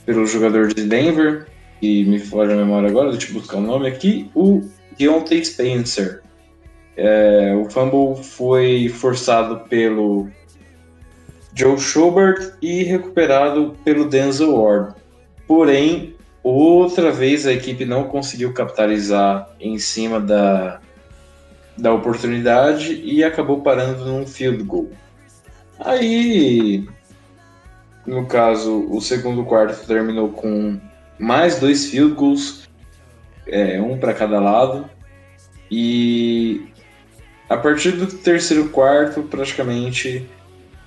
pelo 0.05 0.27
jogador 0.27 0.69
de 0.75 0.85
Denver 0.85 1.47
e 1.81 2.05
me 2.05 2.19
foge 2.19 2.53
a 2.53 2.57
memória 2.57 2.89
agora, 2.89 3.11
deixa 3.11 3.29
eu 3.29 3.35
buscar 3.35 3.59
o 3.59 3.61
nome 3.61 3.89
aqui, 3.89 4.31
o 4.35 4.63
Deontay 4.99 5.45
Spencer. 5.45 6.23
É, 6.97 7.55
o 7.55 7.69
fumble 7.71 8.23
foi 8.23 8.89
forçado 8.89 9.61
pelo 9.69 10.29
Joe 11.55 11.79
Schubert 11.79 12.55
e 12.61 12.85
recuperado 12.85 13.77
pelo 13.85 14.09
Denzel 14.09 14.55
Ward. 14.55 14.95
Porém, 15.47 16.15
outra 16.43 17.11
vez 17.11 17.47
a 17.47 17.53
equipe 17.53 17.85
não 17.85 18.05
conseguiu 18.05 18.53
capitalizar 18.53 19.49
em 19.61 19.79
cima 19.79 20.21
da, 20.21 20.81
da 21.77 21.93
oportunidade 21.93 23.01
e 23.05 23.23
acabou 23.23 23.61
parando 23.61 24.05
num 24.05 24.27
field 24.27 24.63
goal. 24.63 24.91
Aí, 25.79 26.87
no 28.07 28.27
caso, 28.27 28.87
o 28.91 29.01
segundo 29.01 29.45
quarto 29.45 29.87
terminou 29.87 30.31
com 30.31 30.81
mais 31.19 31.59
dois 31.59 31.87
field 31.87 32.15
goals, 32.15 32.69
é, 33.47 33.81
um 33.81 33.99
para 33.99 34.15
cada 34.15 34.41
lado. 34.41 34.89
E 35.71 36.67
a 37.49 37.57
partir 37.57 37.93
do 37.93 38.07
terceiro 38.07 38.69
quarto, 38.69 39.23
praticamente, 39.23 40.29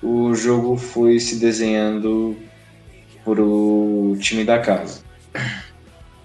o 0.02 0.34
jogo 0.34 0.76
foi 0.76 1.18
se 1.18 1.36
desenhando 1.36 2.36
para 3.28 3.42
o 3.42 4.16
time 4.18 4.42
da 4.42 4.58
casa. 4.58 5.02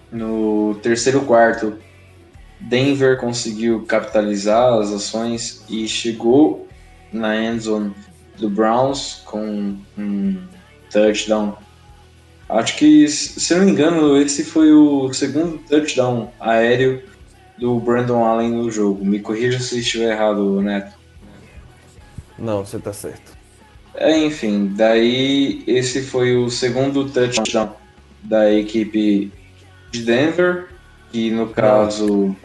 No 0.09 0.75
terceiro 0.81 1.21
quarto, 1.25 1.77
Denver 2.61 3.19
conseguiu 3.19 3.83
capitalizar 3.83 4.79
as 4.79 4.91
ações 4.91 5.65
e 5.69 5.85
chegou 5.85 6.65
na 7.11 7.35
endzone 7.35 7.93
do 8.37 8.49
Browns 8.49 9.21
com 9.25 9.77
um 9.97 10.37
touchdown. 10.89 11.57
Acho 12.47 12.77
que, 12.77 13.07
se 13.07 13.53
não 13.55 13.65
me 13.65 13.71
engano, 13.71 14.15
esse 14.15 14.45
foi 14.45 14.71
o 14.71 15.11
segundo 15.11 15.57
touchdown 15.67 16.31
aéreo 16.39 17.03
do 17.57 17.79
Brandon 17.79 18.23
Allen 18.23 18.51
no 18.51 18.71
jogo. 18.71 19.03
Me 19.03 19.19
corrija 19.19 19.59
se 19.59 19.79
estiver 19.79 20.13
errado, 20.13 20.61
Neto. 20.61 20.93
Não, 22.39 22.65
você 22.65 22.79
tá 22.79 22.93
certo. 22.93 23.42
É, 23.95 24.17
enfim, 24.17 24.73
daí 24.75 25.63
esse 25.67 26.01
foi 26.01 26.35
o 26.35 26.49
segundo 26.49 27.05
touchdown 27.09 27.73
da 28.23 28.51
equipe 28.51 29.31
de 29.91 30.01
Denver, 30.01 30.67
que 31.11 31.29
no 31.29 31.47
caso. 31.49 32.35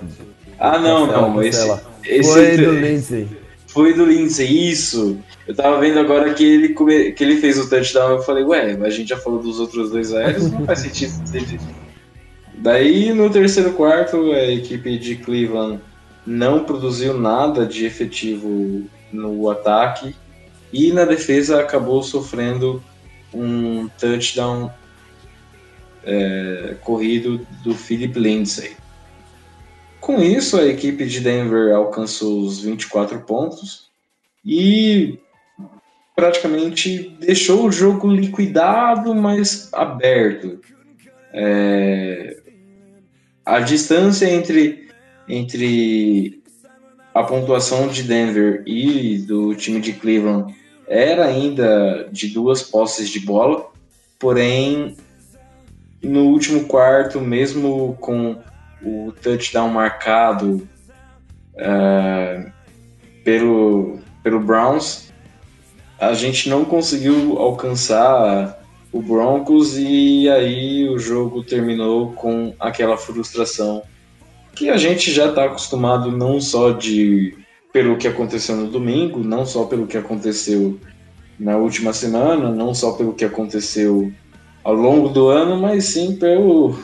Ah, 0.58 0.78
não, 0.78 1.06
não, 1.06 1.42
esse, 1.42 1.80
esse. 2.04 2.32
Foi 2.32 2.56
do 2.56 2.72
Lindsay. 2.72 3.28
Foi 3.68 3.94
do 3.94 4.04
Lindsay, 4.04 4.70
isso. 4.70 5.18
Eu 5.46 5.54
tava 5.54 5.80
vendo 5.80 5.98
agora 5.98 6.34
que 6.34 6.44
ele, 6.44 7.12
que 7.12 7.24
ele 7.24 7.36
fez 7.36 7.58
o 7.58 7.70
touchdown, 7.70 8.10
eu 8.10 8.22
falei, 8.22 8.44
ué, 8.44 8.76
a 8.82 8.90
gente 8.90 9.08
já 9.08 9.16
falou 9.16 9.40
dos 9.40 9.58
outros 9.58 9.90
dois 9.90 10.12
aéreos, 10.12 10.50
não 10.50 10.66
faz 10.66 10.80
sentido. 10.80 11.12
Daí 12.54 13.14
no 13.14 13.30
terceiro 13.30 13.72
quarto, 13.72 14.32
a 14.32 14.44
equipe 14.46 14.98
de 14.98 15.16
Cleveland 15.16 15.80
não 16.26 16.64
produziu 16.64 17.14
nada 17.14 17.64
de 17.64 17.86
efetivo 17.86 18.84
no 19.10 19.48
ataque 19.48 20.14
e 20.72 20.92
na 20.92 21.04
defesa 21.04 21.60
acabou 21.60 22.02
sofrendo 22.02 22.82
um 23.32 23.88
touchdown 23.98 24.70
é, 26.04 26.76
corrido 26.82 27.46
do 27.62 27.74
Philip 27.74 28.18
Lindsay. 28.18 28.76
Com 30.00 30.22
isso, 30.22 30.58
a 30.58 30.66
equipe 30.66 31.04
de 31.06 31.20
Denver 31.20 31.74
alcançou 31.74 32.40
os 32.40 32.60
24 32.60 33.20
pontos 33.20 33.90
e 34.44 35.18
praticamente 36.16 37.16
deixou 37.20 37.66
o 37.66 37.72
jogo 37.72 38.10
liquidado, 38.10 39.14
mas 39.14 39.68
aberto. 39.72 40.60
É, 41.32 42.40
a 43.44 43.60
distância 43.60 44.26
entre, 44.30 44.88
entre 45.28 46.42
a 47.14 47.22
pontuação 47.22 47.88
de 47.88 48.02
Denver 48.02 48.62
e 48.66 49.18
do 49.18 49.54
time 49.54 49.80
de 49.80 49.92
Cleveland 49.92 50.54
era 50.88 51.26
ainda 51.26 52.08
de 52.10 52.28
duas 52.28 52.62
posses 52.62 53.10
de 53.10 53.20
bola, 53.20 53.66
porém 54.18 54.96
no 56.02 56.26
último 56.26 56.64
quarto, 56.64 57.20
mesmo 57.20 57.96
com 58.00 58.38
o 58.82 59.12
touchdown 59.22 59.68
marcado 59.68 60.66
uh, 61.54 62.52
pelo, 63.24 63.98
pelo 64.22 64.40
Browns, 64.40 65.12
a 65.98 66.14
gente 66.14 66.48
não 66.48 66.64
conseguiu 66.64 67.36
alcançar 67.38 68.58
o 68.92 69.02
Broncos 69.02 69.76
e 69.76 70.28
aí 70.28 70.88
o 70.88 70.98
jogo 70.98 71.42
terminou 71.42 72.12
com 72.12 72.54
aquela 72.58 72.96
frustração 72.96 73.82
que 74.54 74.70
a 74.70 74.76
gente 74.76 75.12
já 75.12 75.28
está 75.28 75.44
acostumado 75.44 76.10
não 76.10 76.40
só 76.40 76.70
de 76.70 77.36
pelo 77.78 77.96
que 77.96 78.08
aconteceu 78.08 78.56
no 78.56 78.68
domingo, 78.68 79.22
não 79.22 79.46
só 79.46 79.64
pelo 79.64 79.86
que 79.86 79.96
aconteceu 79.96 80.80
na 81.38 81.56
última 81.56 81.92
semana, 81.92 82.50
não 82.50 82.74
só 82.74 82.90
pelo 82.94 83.14
que 83.14 83.24
aconteceu 83.24 84.12
ao 84.64 84.74
longo 84.74 85.10
do 85.10 85.28
ano, 85.28 85.56
mas 85.56 85.84
sim 85.84 86.16
pelo, 86.16 86.76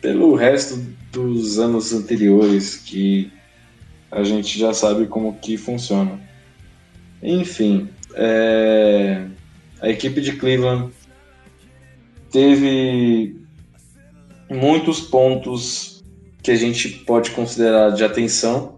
pelo 0.00 0.36
resto 0.36 0.80
dos 1.10 1.58
anos 1.58 1.92
anteriores, 1.92 2.76
que 2.76 3.32
a 4.12 4.22
gente 4.22 4.56
já 4.56 4.72
sabe 4.72 5.08
como 5.08 5.34
que 5.40 5.56
funciona. 5.56 6.20
Enfim, 7.20 7.88
é, 8.14 9.26
a 9.80 9.88
equipe 9.88 10.20
de 10.20 10.34
Cleveland 10.34 10.92
teve 12.30 13.36
muitos 14.48 15.00
pontos 15.00 16.04
que 16.44 16.52
a 16.52 16.56
gente 16.56 16.90
pode 16.90 17.32
considerar 17.32 17.90
de 17.90 18.04
atenção 18.04 18.77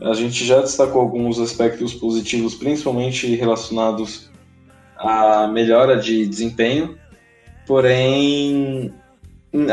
a 0.00 0.14
gente 0.14 0.44
já 0.44 0.60
destacou 0.60 1.00
alguns 1.00 1.38
aspectos 1.38 1.94
positivos, 1.94 2.54
principalmente 2.54 3.34
relacionados 3.34 4.30
à 4.96 5.46
melhora 5.48 5.96
de 5.96 6.26
desempenho, 6.26 6.98
porém, 7.66 8.92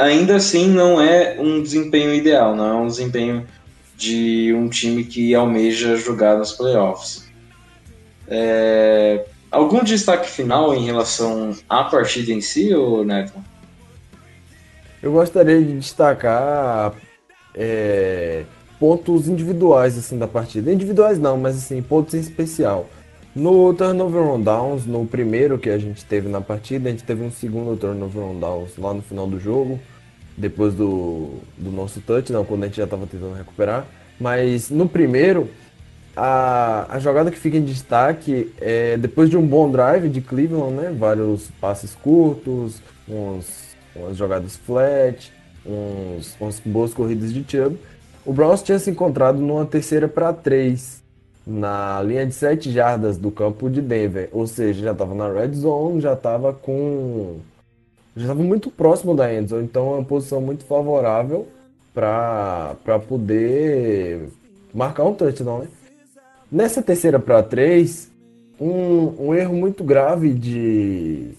ainda 0.02 0.36
assim 0.36 0.68
não 0.68 1.02
é 1.02 1.38
um 1.40 1.62
desempenho 1.62 2.14
ideal, 2.14 2.56
não 2.56 2.68
é 2.68 2.76
um 2.76 2.88
desempenho 2.88 3.46
de 3.98 4.54
um 4.54 4.70
time 4.70 5.04
que 5.04 5.36
almeja 5.36 5.96
jogar 5.96 6.38
nos 6.38 6.54
playoffs. 6.54 7.30
É... 8.28 9.26
Algum 9.52 9.84
destaque 9.84 10.28
final 10.30 10.74
em 10.74 10.84
relação 10.84 11.56
à 11.70 11.84
partida 11.84 12.32
em 12.32 12.42
si, 12.42 12.74
ou 12.74 13.06
Neto? 13.06 13.34
eu 15.04 15.12
gostaria 15.12 15.62
de 15.62 15.78
destacar 15.80 16.94
é, 17.54 18.46
pontos 18.84 19.30
individuais 19.30 19.98
assim 19.98 20.18
da 20.18 20.28
partida. 20.28 20.70
Individuais 20.70 21.18
não, 21.18 21.38
mas 21.38 21.56
assim, 21.56 21.82
pontos 21.82 22.16
em 22.16 22.20
especial. 22.20 22.90
No 23.34 23.74
turnover 23.74 24.22
on 24.24 24.42
downs, 24.42 24.86
no 24.86 25.08
primeiro 25.08 25.58
que 25.58 25.70
a 25.70 25.78
gente 25.78 26.04
teve 26.04 26.28
na 26.28 26.42
partida, 26.42 26.90
a 26.90 26.92
gente 26.92 27.06
teve 27.06 27.24
um 27.24 27.32
segundo 27.32 27.78
turnover 27.78 28.22
on 28.22 28.38
downs 28.38 28.76
lá 28.78 28.94
no 28.94 29.02
final 29.02 29.26
do 29.26 29.40
jogo, 29.40 29.80
depois 30.36 30.74
do, 30.74 31.36
do 31.58 31.72
nosso 31.72 32.02
touchdown, 32.02 32.44
quando 32.44 32.64
a 32.64 32.68
gente 32.68 32.76
já 32.76 32.84
estava 32.84 33.08
tentando 33.08 33.34
recuperar. 33.34 33.88
Mas 34.20 34.70
no 34.70 34.90
primeiro, 34.90 35.50
a, 36.14 36.94
a 36.94 37.00
jogada 37.00 37.32
que 37.32 37.40
fica 37.40 37.56
em 37.56 37.64
destaque 37.64 38.52
é 38.60 38.98
depois 38.98 39.30
de 39.30 39.38
um 39.38 39.48
bom 39.48 39.72
drive 39.72 40.10
de 40.10 40.20
Cleveland, 40.20 40.74
né? 40.74 40.94
Vários 40.94 41.50
passes 41.62 41.96
curtos, 41.96 42.82
uns, 43.08 43.78
umas 43.96 44.18
jogadas 44.18 44.58
flat, 44.58 45.32
uns, 45.66 46.36
umas 46.38 46.60
boas 46.60 46.94
corridas 46.94 47.34
de 47.34 47.46
Chubb. 47.48 47.78
O 48.26 48.32
Browns 48.32 48.64
tinha 48.64 48.80
se 48.80 48.90
encontrado 48.90 49.40
numa 49.40 49.66
terceira 49.66 50.08
para 50.08 50.32
três 50.32 51.04
na 51.46 52.02
linha 52.02 52.26
de 52.26 52.34
7 52.34 52.72
jardas 52.72 53.18
do 53.18 53.30
campo 53.30 53.70
de 53.70 53.82
Denver, 53.82 54.30
ou 54.32 54.48
seja, 54.48 54.82
já 54.82 54.92
estava 54.94 55.14
na 55.14 55.30
red 55.30 55.54
zone, 55.54 56.00
já 56.00 56.14
estava 56.14 56.54
com 56.54 57.40
já 58.16 58.24
estava 58.24 58.44
muito 58.44 58.70
próximo 58.70 59.16
da 59.16 59.34
end 59.34 59.50
zone, 59.50 59.66
então 59.66 59.94
é 59.94 59.96
uma 59.98 60.06
posição 60.06 60.40
muito 60.40 60.64
favorável 60.64 61.48
para 61.94 62.76
poder 63.08 64.30
marcar 64.74 65.04
um 65.04 65.14
touchdown, 65.14 65.60
né? 65.60 65.68
Nessa 66.52 66.82
terceira 66.82 67.20
para 67.20 67.42
três, 67.42 68.12
um, 68.60 69.28
um 69.28 69.34
erro 69.34 69.56
muito 69.56 69.84
grave 69.84 70.34
de 70.34 71.32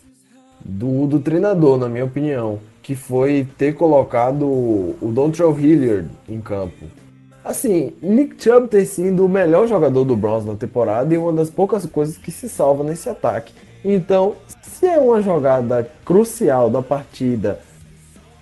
do, 0.64 1.07
do 1.07 1.21
treinador, 1.21 1.79
na 1.79 1.88
minha 1.88 2.05
opinião, 2.05 2.59
que 2.85 2.95
foi 2.95 3.49
ter 3.57 3.75
colocado 3.75 4.45
o 4.47 5.11
Dontrell 5.12 5.59
Hilliard 5.59 6.09
em 6.29 6.38
campo. 6.38 6.85
Assim, 7.43 7.95
Nick 8.00 8.43
Chubb 8.43 8.69
tem 8.69 8.85
sido 8.85 9.25
o 9.25 9.29
melhor 9.29 9.67
jogador 9.67 10.05
do 10.05 10.14
Browns 10.14 10.45
na 10.45 10.55
temporada 10.55 11.12
e 11.12 11.19
uma 11.19 11.33
das 11.33 11.49
poucas 11.49 11.87
coisas 11.87 12.19
que 12.19 12.31
se 12.31 12.47
salva 12.47 12.85
nesse 12.85 13.09
ataque. 13.09 13.55
Então, 13.83 14.35
se 14.62 14.87
é 14.87 14.99
uma 14.99 15.23
jogada 15.23 15.91
crucial 16.05 16.69
da 16.69 16.83
partida, 16.83 17.59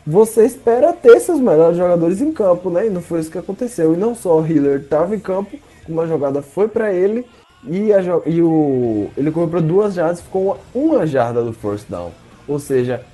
você 0.04 0.44
espera 0.44 0.92
ter 0.92 1.20
seus 1.20 1.40
melhores 1.40 1.76
jogadores 1.76 2.20
em 2.20 2.32
campo, 2.32 2.68
né? 2.68 2.88
E 2.88 2.90
não 2.90 3.00
foi 3.00 3.20
isso 3.20 3.30
que 3.30 3.38
aconteceu. 3.38 3.94
E 3.94 3.96
não 3.96 4.14
só 4.14 4.40
o 4.40 4.46
Hiller 4.46 4.80
estava 4.80 5.14
em 5.14 5.20
campo, 5.20 5.56
como 5.87 6.00
a 6.00 6.06
jogada 6.06 6.42
foi 6.42 6.66
para 6.66 6.92
ele 6.92 7.25
e, 7.64 7.92
a, 7.92 8.00
e 8.26 8.42
o, 8.42 9.08
ele 9.16 9.30
correu 9.30 9.49
para 9.49 9.61
duas 9.61 9.94
jardas 9.94 10.20
ficou 10.20 10.58
uma, 10.75 10.94
uma 10.96 11.06
jarda 11.06 11.42
do 11.44 11.52
first 11.52 11.88
down. 11.88 12.11
Ou 12.49 12.58
seja, 12.58 13.04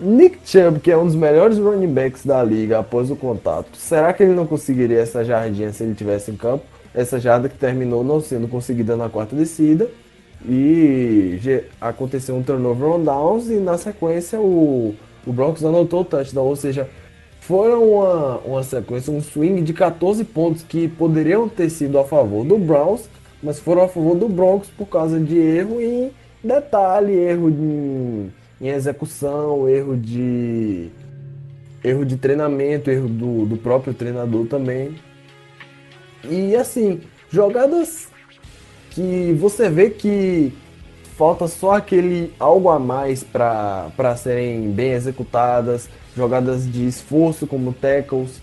Nick 0.00 0.38
Chubb, 0.44 0.78
que 0.78 0.92
é 0.92 0.96
um 0.96 1.06
dos 1.06 1.16
melhores 1.16 1.58
running 1.58 1.92
backs 1.92 2.24
da 2.24 2.40
liga 2.44 2.78
após 2.78 3.10
o 3.10 3.16
contato, 3.16 3.76
será 3.76 4.12
que 4.12 4.22
ele 4.22 4.32
não 4.32 4.46
conseguiria 4.46 5.00
essa 5.00 5.24
jardinha 5.24 5.72
se 5.72 5.82
ele 5.82 5.94
tivesse 5.94 6.30
em 6.30 6.36
campo? 6.36 6.64
Essa 6.94 7.18
jarda 7.18 7.48
que 7.48 7.58
terminou 7.58 8.04
não 8.04 8.20
sendo 8.20 8.46
conseguida 8.46 8.96
na 8.96 9.08
quarta 9.08 9.34
descida. 9.34 9.88
E 10.48 11.40
aconteceu 11.80 12.36
um 12.36 12.44
turnover 12.44 12.90
on 12.90 13.02
downs 13.02 13.50
e 13.50 13.54
na 13.54 13.76
sequência 13.76 14.40
o, 14.40 14.94
o 15.26 15.32
Broncos 15.32 15.64
anotou 15.64 16.02
o 16.02 16.04
touchdown. 16.04 16.46
Ou 16.46 16.54
seja, 16.54 16.88
foi 17.40 17.74
uma, 17.74 18.38
uma 18.38 18.62
sequência, 18.62 19.12
um 19.12 19.20
swing 19.20 19.62
de 19.62 19.72
14 19.72 20.22
pontos 20.22 20.62
que 20.62 20.86
poderiam 20.86 21.48
ter 21.48 21.70
sido 21.70 21.98
a 21.98 22.04
favor 22.04 22.44
do 22.44 22.56
Browns, 22.56 23.08
mas 23.42 23.58
foram 23.58 23.82
a 23.82 23.88
favor 23.88 24.14
do 24.14 24.28
Broncos 24.28 24.68
por 24.68 24.86
causa 24.86 25.18
de 25.18 25.36
erro 25.36 25.80
em 25.80 26.12
detalhe, 26.44 27.14
erro 27.14 27.50
de 27.50 28.28
em 28.60 28.68
execução, 28.68 29.68
erro 29.68 29.96
de 29.96 30.90
erro 31.82 32.04
de 32.04 32.16
treinamento, 32.16 32.90
erro 32.90 33.08
do, 33.08 33.46
do 33.46 33.56
próprio 33.56 33.94
treinador 33.94 34.46
também. 34.46 34.96
E 36.24 36.56
assim, 36.56 37.00
jogadas 37.30 38.08
que 38.90 39.36
você 39.38 39.68
vê 39.70 39.90
que 39.90 40.52
falta 41.16 41.46
só 41.46 41.76
aquele 41.76 42.32
algo 42.38 42.68
a 42.68 42.78
mais 42.78 43.22
para 43.22 44.16
serem 44.16 44.70
bem 44.70 44.92
executadas, 44.92 45.88
jogadas 46.16 46.70
de 46.70 46.86
esforço 46.86 47.46
como 47.46 47.72
tackles, 47.72 48.40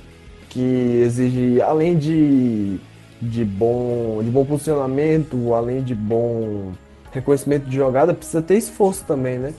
que 0.50 1.02
exige 1.04 1.62
além 1.62 1.98
de, 1.98 2.78
de, 3.22 3.44
bom, 3.44 4.22
de 4.24 4.30
bom 4.30 4.46
posicionamento, 4.46 5.54
além 5.54 5.84
de 5.84 5.94
bom 5.94 6.72
reconhecimento 7.12 7.70
de 7.70 7.76
jogada, 7.76 8.14
precisa 8.14 8.42
ter 8.42 8.58
esforço 8.58 9.04
também, 9.06 9.38
né? 9.38 9.54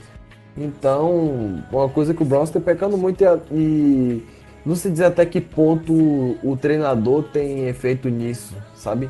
Então, 0.57 1.63
uma 1.71 1.87
coisa 1.87 2.13
que 2.13 2.23
o 2.23 2.25
Browns 2.25 2.49
está 2.49 2.59
pecando 2.59 2.97
muito 2.97 3.23
é, 3.23 3.39
e 3.51 4.23
não 4.65 4.75
se 4.75 4.89
diz 4.89 5.01
até 5.01 5.25
que 5.25 5.39
ponto 5.39 5.93
o 5.93 6.57
treinador 6.59 7.23
tem 7.23 7.67
efeito 7.67 8.09
nisso, 8.09 8.55
sabe? 8.75 9.09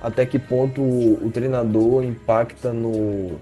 Até 0.00 0.26
que 0.26 0.38
ponto 0.38 0.82
o 0.82 1.30
treinador 1.32 2.04
impacta 2.04 2.72
no, 2.72 3.32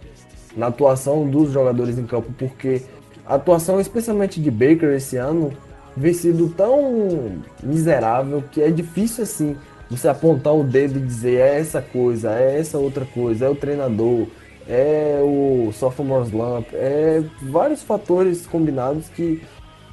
na 0.56 0.68
atuação 0.68 1.28
dos 1.28 1.50
jogadores 1.50 1.98
em 1.98 2.06
campo, 2.06 2.32
porque 2.38 2.82
a 3.26 3.34
atuação, 3.34 3.80
especialmente 3.80 4.40
de 4.40 4.50
Baker 4.50 4.90
esse 4.90 5.16
ano, 5.16 5.52
vem 5.96 6.14
sido 6.14 6.48
tão 6.50 7.42
miserável 7.62 8.44
que 8.50 8.62
é 8.62 8.70
difícil 8.70 9.24
assim 9.24 9.56
você 9.90 10.06
apontar 10.06 10.54
o 10.54 10.62
dedo 10.62 10.98
e 10.98 11.02
dizer 11.02 11.40
é 11.40 11.58
essa 11.58 11.82
coisa, 11.82 12.32
é 12.32 12.60
essa 12.60 12.78
outra 12.78 13.04
coisa, 13.04 13.46
é 13.46 13.48
o 13.48 13.56
treinador, 13.56 14.28
é 14.70 15.18
o 15.20 15.72
sophomore 15.72 16.28
slump, 16.28 16.68
é 16.72 17.24
vários 17.42 17.82
fatores 17.82 18.46
combinados 18.46 19.08
que 19.08 19.42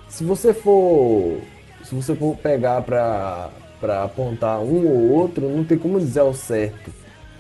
se 0.07 0.23
você 0.23 0.53
for 0.53 1.39
se 1.83 1.95
você 1.95 2.15
for 2.15 2.37
pegar 2.37 2.83
para 2.83 3.49
para 3.81 4.03
apontar 4.03 4.59
um 4.59 4.87
ou 4.87 5.11
outro, 5.11 5.47
não 5.49 5.63
tem 5.63 5.77
como 5.77 5.99
dizer 5.99 6.19
ao 6.19 6.33
certo 6.33 6.91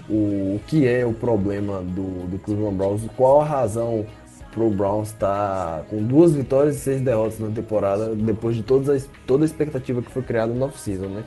o, 0.09 0.55
o 0.55 0.61
que 0.67 0.87
é 0.87 1.05
o 1.05 1.13
problema 1.13 1.81
do, 1.81 2.27
do 2.27 2.39
Cleveland 2.39 2.75
Browns, 2.75 3.01
qual 3.15 3.41
a 3.41 3.45
razão 3.45 4.05
pro 4.51 4.69
Browns 4.71 5.09
estar 5.09 5.79
tá 5.79 5.83
com 5.89 6.01
duas 6.01 6.33
vitórias 6.33 6.77
e 6.77 6.79
seis 6.79 7.01
derrotas 7.01 7.39
na 7.39 7.49
temporada, 7.49 8.15
depois 8.15 8.55
de 8.55 8.63
toda 8.63 8.95
a, 8.95 8.99
toda 9.27 9.45
a 9.45 9.47
expectativa 9.47 10.01
que 10.01 10.11
foi 10.11 10.23
criada 10.23 10.53
no 10.53 10.65
off-season, 10.65 11.07
né? 11.07 11.23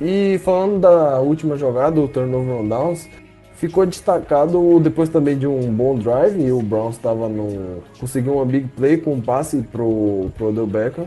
E 0.00 0.38
falando 0.44 0.80
da 0.80 1.20
última 1.20 1.56
jogada, 1.56 2.00
o 2.00 2.08
turnover 2.08 2.54
on 2.54 2.68
downs, 2.68 3.08
ficou 3.56 3.86
destacado 3.86 4.78
depois 4.80 5.08
também 5.08 5.36
de 5.36 5.46
um 5.46 5.72
bom 5.72 5.96
drive 5.96 6.40
e 6.40 6.52
o 6.52 6.62
Browns 6.62 6.96
estava 6.96 7.28
no 7.28 7.82
conseguiu 7.98 8.34
uma 8.34 8.44
big 8.44 8.68
play 8.68 8.98
com 8.98 9.14
um 9.14 9.20
passe 9.20 9.62
pro 9.62 10.30
pro 10.36 10.48
Odell 10.48 10.66
Beckham. 10.66 11.06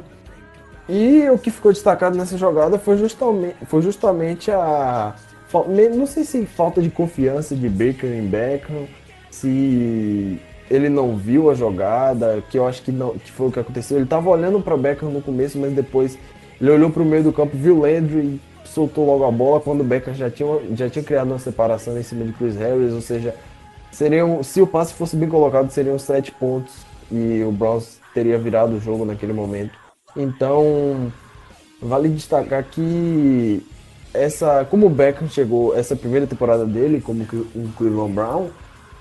E 0.87 1.29
o 1.29 1.37
que 1.37 1.51
ficou 1.51 1.71
destacado 1.71 2.17
nessa 2.17 2.37
jogada 2.37 2.79
foi 2.79 2.97
justamente 2.97 3.55
foi 3.65 3.81
justamente 3.81 4.51
a 4.51 5.15
não 5.95 6.05
sei 6.05 6.23
se 6.23 6.45
falta 6.45 6.81
de 6.81 6.89
confiança 6.89 7.55
de 7.55 7.67
Baker 7.69 8.11
em 8.11 8.27
Beckham, 8.27 8.87
se 9.31 10.39
ele 10.69 10.89
não 10.89 11.15
viu 11.15 11.49
a 11.49 11.55
jogada, 11.55 12.43
que 12.49 12.57
eu 12.57 12.67
acho 12.67 12.83
que 12.83 12.91
não 12.91 13.13
que 13.13 13.31
foi 13.31 13.47
o 13.47 13.51
que 13.51 13.59
aconteceu. 13.59 13.97
Ele 13.97 14.03
estava 14.03 14.29
olhando 14.29 14.59
para 14.61 14.77
Beckham 14.77 15.09
no 15.09 15.21
começo, 15.21 15.57
mas 15.57 15.71
depois 15.73 16.17
ele 16.59 16.71
olhou 16.71 16.89
para 16.89 17.01
o 17.01 17.05
meio 17.05 17.23
do 17.23 17.33
campo, 17.33 17.55
viu 17.55 17.79
Landry 17.79 18.39
soltou 18.63 19.05
logo 19.05 19.25
a 19.25 19.31
bola 19.31 19.59
quando 19.59 19.81
o 19.81 19.83
Becker 19.83 20.13
já 20.13 20.29
tinha, 20.29 20.47
já 20.75 20.89
tinha 20.89 21.03
criado 21.03 21.27
uma 21.27 21.39
separação 21.39 21.97
em 21.97 22.03
cima 22.03 22.25
de 22.25 22.33
Chris 22.33 22.55
Harris, 22.55 22.93
ou 22.93 23.01
seja, 23.01 23.35
seriam, 23.91 24.43
se 24.43 24.61
o 24.61 24.67
passe 24.67 24.93
fosse 24.93 25.15
bem 25.15 25.29
colocado, 25.29 25.69
seriam 25.71 25.97
sete 25.97 26.31
pontos 26.31 26.73
e 27.11 27.43
o 27.43 27.51
Browns 27.51 27.99
teria 28.13 28.37
virado 28.37 28.75
o 28.75 28.79
jogo 28.79 29.05
naquele 29.05 29.33
momento. 29.33 29.73
Então, 30.15 31.11
vale 31.81 32.09
destacar 32.09 32.63
que 32.63 33.65
essa, 34.13 34.65
como 34.65 34.87
o 34.87 34.89
Beckham 34.89 35.27
chegou 35.27 35.75
essa 35.75 35.95
primeira 35.95 36.27
temporada 36.27 36.65
dele 36.65 37.01
como 37.01 37.25
um 37.55 37.71
Cleveland 37.77 38.13
Brown, 38.13 38.49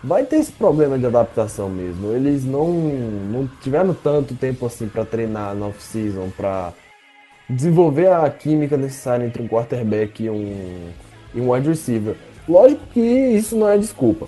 vai 0.02 0.24
ter 0.24 0.36
esse 0.36 0.52
problema 0.52 0.98
de 0.98 1.06
adaptação 1.06 1.68
mesmo. 1.68 2.12
Eles 2.12 2.44
não, 2.44 2.68
não 2.72 3.50
tiveram 3.60 3.94
tanto 3.94 4.34
tempo 4.34 4.66
assim 4.66 4.88
para 4.88 5.04
treinar 5.04 5.54
na 5.54 5.66
off-season, 5.66 6.30
para 6.36 6.72
desenvolver 7.48 8.12
a 8.12 8.28
química 8.30 8.76
necessária 8.76 9.24
entre 9.24 9.42
um 9.42 9.48
quarterback 9.48 10.22
e 10.22 10.30
um, 10.30 10.90
e 11.34 11.40
um 11.40 11.50
wide 11.52 11.68
receiver. 11.68 12.14
Lógico 12.48 12.82
que 12.92 13.00
isso 13.00 13.56
não 13.56 13.68
é 13.68 13.78
desculpa. 13.78 14.26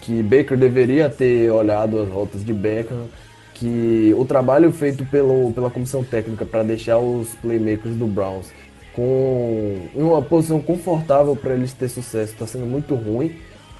Que 0.00 0.22
Baker 0.22 0.56
deveria 0.56 1.10
ter 1.10 1.50
olhado 1.50 2.00
as 2.00 2.08
rotas 2.08 2.44
de 2.44 2.52
Beckham, 2.52 3.06
que 3.54 4.14
o 4.16 4.24
trabalho 4.24 4.70
feito 4.72 5.04
pelo, 5.06 5.52
pela 5.52 5.70
comissão 5.70 6.04
técnica 6.04 6.44
para 6.44 6.62
deixar 6.62 6.98
os 6.98 7.34
playmakers 7.36 7.96
do 7.96 8.06
Browns 8.06 8.52
com 8.94 9.88
uma 9.94 10.22
posição 10.22 10.60
confortável 10.60 11.36
para 11.36 11.54
eles 11.54 11.72
ter 11.74 11.88
sucesso 11.88 12.32
está 12.32 12.46
sendo 12.46 12.66
muito 12.66 12.94
ruim. 12.94 13.36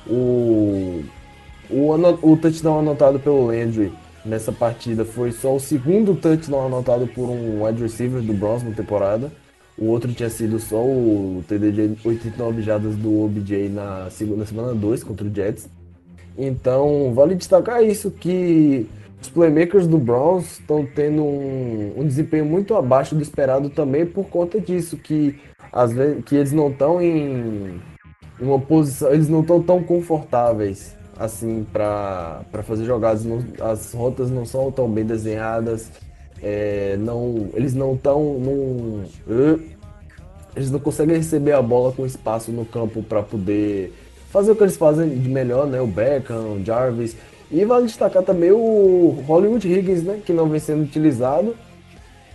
O, 0.06 1.02
o, 1.70 1.92
o 2.22 2.36
touchdown 2.36 2.80
anotado 2.80 3.18
pelo 3.18 3.46
Landry 3.46 3.92
nessa 4.26 4.52
partida 4.52 5.04
foi 5.04 5.32
só 5.32 5.54
o 5.54 5.60
segundo 5.60 6.14
touchdown 6.14 6.66
anotado 6.66 7.06
por 7.06 7.28
um 7.28 7.64
wide 7.64 7.82
receiver 7.82 8.20
do 8.20 8.32
Browns 8.32 8.62
na 8.62 8.72
temporada. 8.72 9.30
O 9.78 9.86
outro 9.86 10.12
tinha 10.12 10.30
sido 10.30 10.58
só 10.58 10.82
o 10.82 11.44
TD 11.46 11.72
de 11.72 11.98
89 12.04 12.62
jadas 12.62 12.96
do 12.96 13.24
OBJ 13.24 13.68
na 13.68 14.08
segunda 14.10 14.46
semana 14.46 14.74
2 14.74 15.04
contra 15.04 15.26
o 15.26 15.34
Jets. 15.34 15.68
Então, 16.36 17.12
vale 17.14 17.34
destacar 17.34 17.82
isso 17.82 18.10
que 18.10 18.86
os 19.20 19.28
playmakers 19.28 19.86
do 19.86 19.98
Browns 19.98 20.58
estão 20.58 20.86
tendo 20.86 21.22
um, 21.22 21.94
um, 21.96 22.06
desempenho 22.06 22.44
muito 22.44 22.74
abaixo 22.74 23.14
do 23.14 23.22
esperado 23.22 23.68
também 23.68 24.04
por 24.06 24.26
conta 24.26 24.60
disso, 24.60 24.96
que 24.96 25.38
às 25.72 25.92
vezes 25.92 26.24
que 26.24 26.36
eles 26.36 26.52
não 26.52 26.68
estão 26.68 27.00
em 27.00 27.80
uma 28.40 28.58
posição, 28.58 29.12
eles 29.12 29.28
não 29.28 29.40
estão 29.40 29.62
tão 29.62 29.82
confortáveis 29.82 30.96
assim 31.18 31.66
para 31.72 32.44
fazer 32.64 32.84
jogadas, 32.84 33.24
não, 33.24 33.42
as 33.60 33.92
rotas 33.92 34.30
não 34.30 34.44
são 34.44 34.70
tão 34.70 34.88
bem 34.88 35.04
desenhadas, 35.04 35.90
é, 36.42 36.96
não, 36.98 37.48
eles 37.54 37.74
não 37.74 37.94
estão 37.94 39.04
eles 40.54 40.70
não 40.70 40.78
conseguem 40.78 41.16
receber 41.16 41.52
a 41.52 41.60
bola 41.60 41.92
com 41.92 42.06
espaço 42.06 42.50
no 42.50 42.64
campo 42.64 43.02
para 43.02 43.22
poder 43.22 43.92
fazer 44.30 44.52
o 44.52 44.56
que 44.56 44.62
eles 44.62 44.76
fazem 44.76 45.08
de 45.08 45.28
melhor, 45.28 45.66
né? 45.66 45.80
O 45.80 45.86
Beckham, 45.86 46.54
o 46.54 46.64
Jarvis. 46.64 47.16
E 47.50 47.64
vale 47.64 47.86
destacar 47.86 48.22
também 48.22 48.50
o 48.52 49.22
Hollywood 49.26 49.70
Higgins, 49.70 50.02
né? 50.02 50.20
Que 50.24 50.32
não 50.32 50.48
vem 50.48 50.58
sendo 50.58 50.82
utilizado. 50.82 51.54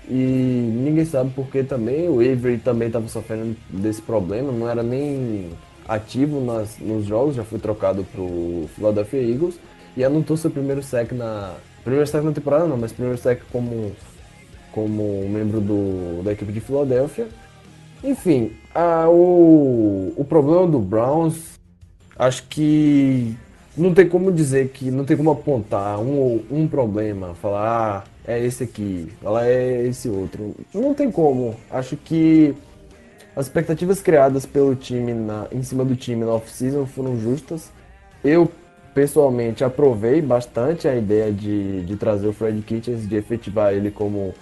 E 0.08 0.14
ninguém 0.14 1.06
sabe 1.06 1.32
por 1.32 1.48
que 1.48 1.64
também. 1.64 2.08
O 2.10 2.20
Avery 2.20 2.60
também 2.60 2.88
estava 2.88 3.08
sofrendo 3.08 3.56
desse 3.70 4.02
problema. 4.02 4.52
Não 4.52 4.70
era 4.70 4.84
nem 4.84 5.50
ativo 5.92 6.44
nas, 6.44 6.78
nos 6.80 7.06
jogos. 7.06 7.36
Já 7.36 7.44
foi 7.44 7.60
trocado 7.60 8.04
para 8.04 8.22
o 8.22 8.70
Philadelphia 8.76 9.22
Eagles. 9.22 9.60
E 9.96 10.04
anotou 10.04 10.38
seu 10.38 10.50
primeiro 10.50 10.82
sec 10.82 11.12
na... 11.12 11.56
Primeiro 11.84 12.08
sec 12.08 12.24
na 12.24 12.32
temporada 12.32 12.66
não, 12.68 12.78
mas 12.78 12.92
primeiro 12.92 13.18
sec 13.18 13.42
como, 13.52 13.92
como 14.72 15.28
membro 15.30 15.60
do, 15.60 16.24
da 16.24 16.32
equipe 16.32 16.52
de 16.52 16.62
Filadélfia. 16.62 17.28
Enfim, 18.04 18.52
a, 18.74 19.08
o, 19.10 20.14
o 20.16 20.24
problema 20.24 20.68
do 20.68 20.80
Browns, 20.80 21.60
acho 22.18 22.44
que 22.48 23.36
não 23.78 23.94
tem 23.94 24.08
como 24.08 24.32
dizer 24.32 24.70
que 24.70 24.90
não 24.90 25.06
tem 25.06 25.16
como 25.16 25.32
apontar 25.32 26.00
um, 26.00 26.42
um 26.50 26.68
problema, 26.68 27.36
falar, 27.36 28.04
ah, 28.06 28.32
é 28.32 28.44
esse 28.44 28.64
aqui, 28.64 29.08
falar 29.22 29.48
é 29.48 29.88
esse 29.88 30.10
outro. 30.10 30.56
Não 30.74 30.94
tem 30.94 31.12
como. 31.12 31.56
Acho 31.70 31.96
que 31.98 32.56
as 33.36 33.46
expectativas 33.46 34.02
criadas 34.02 34.46
pelo 34.46 34.76
time 34.76 35.14
na, 35.14 35.48
em 35.52 35.64
cima 35.64 35.86
do 35.86 35.96
time 35.96 36.26
na 36.26 36.34
off-season 36.34 36.86
foram 36.86 37.20
justas. 37.20 37.72
Eu 38.24 38.50
pessoalmente 38.94 39.64
aprovei 39.64 40.22
bastante 40.22 40.88
a 40.88 40.96
ideia 40.96 41.32
de, 41.32 41.82
de 41.82 41.96
trazer 41.96 42.28
o 42.28 42.34
Fred 42.34 42.62
Kitchens, 42.62 43.08
de 43.08 43.16
efetivar 43.16 43.74
ele 43.74 43.90
como, 43.90 44.34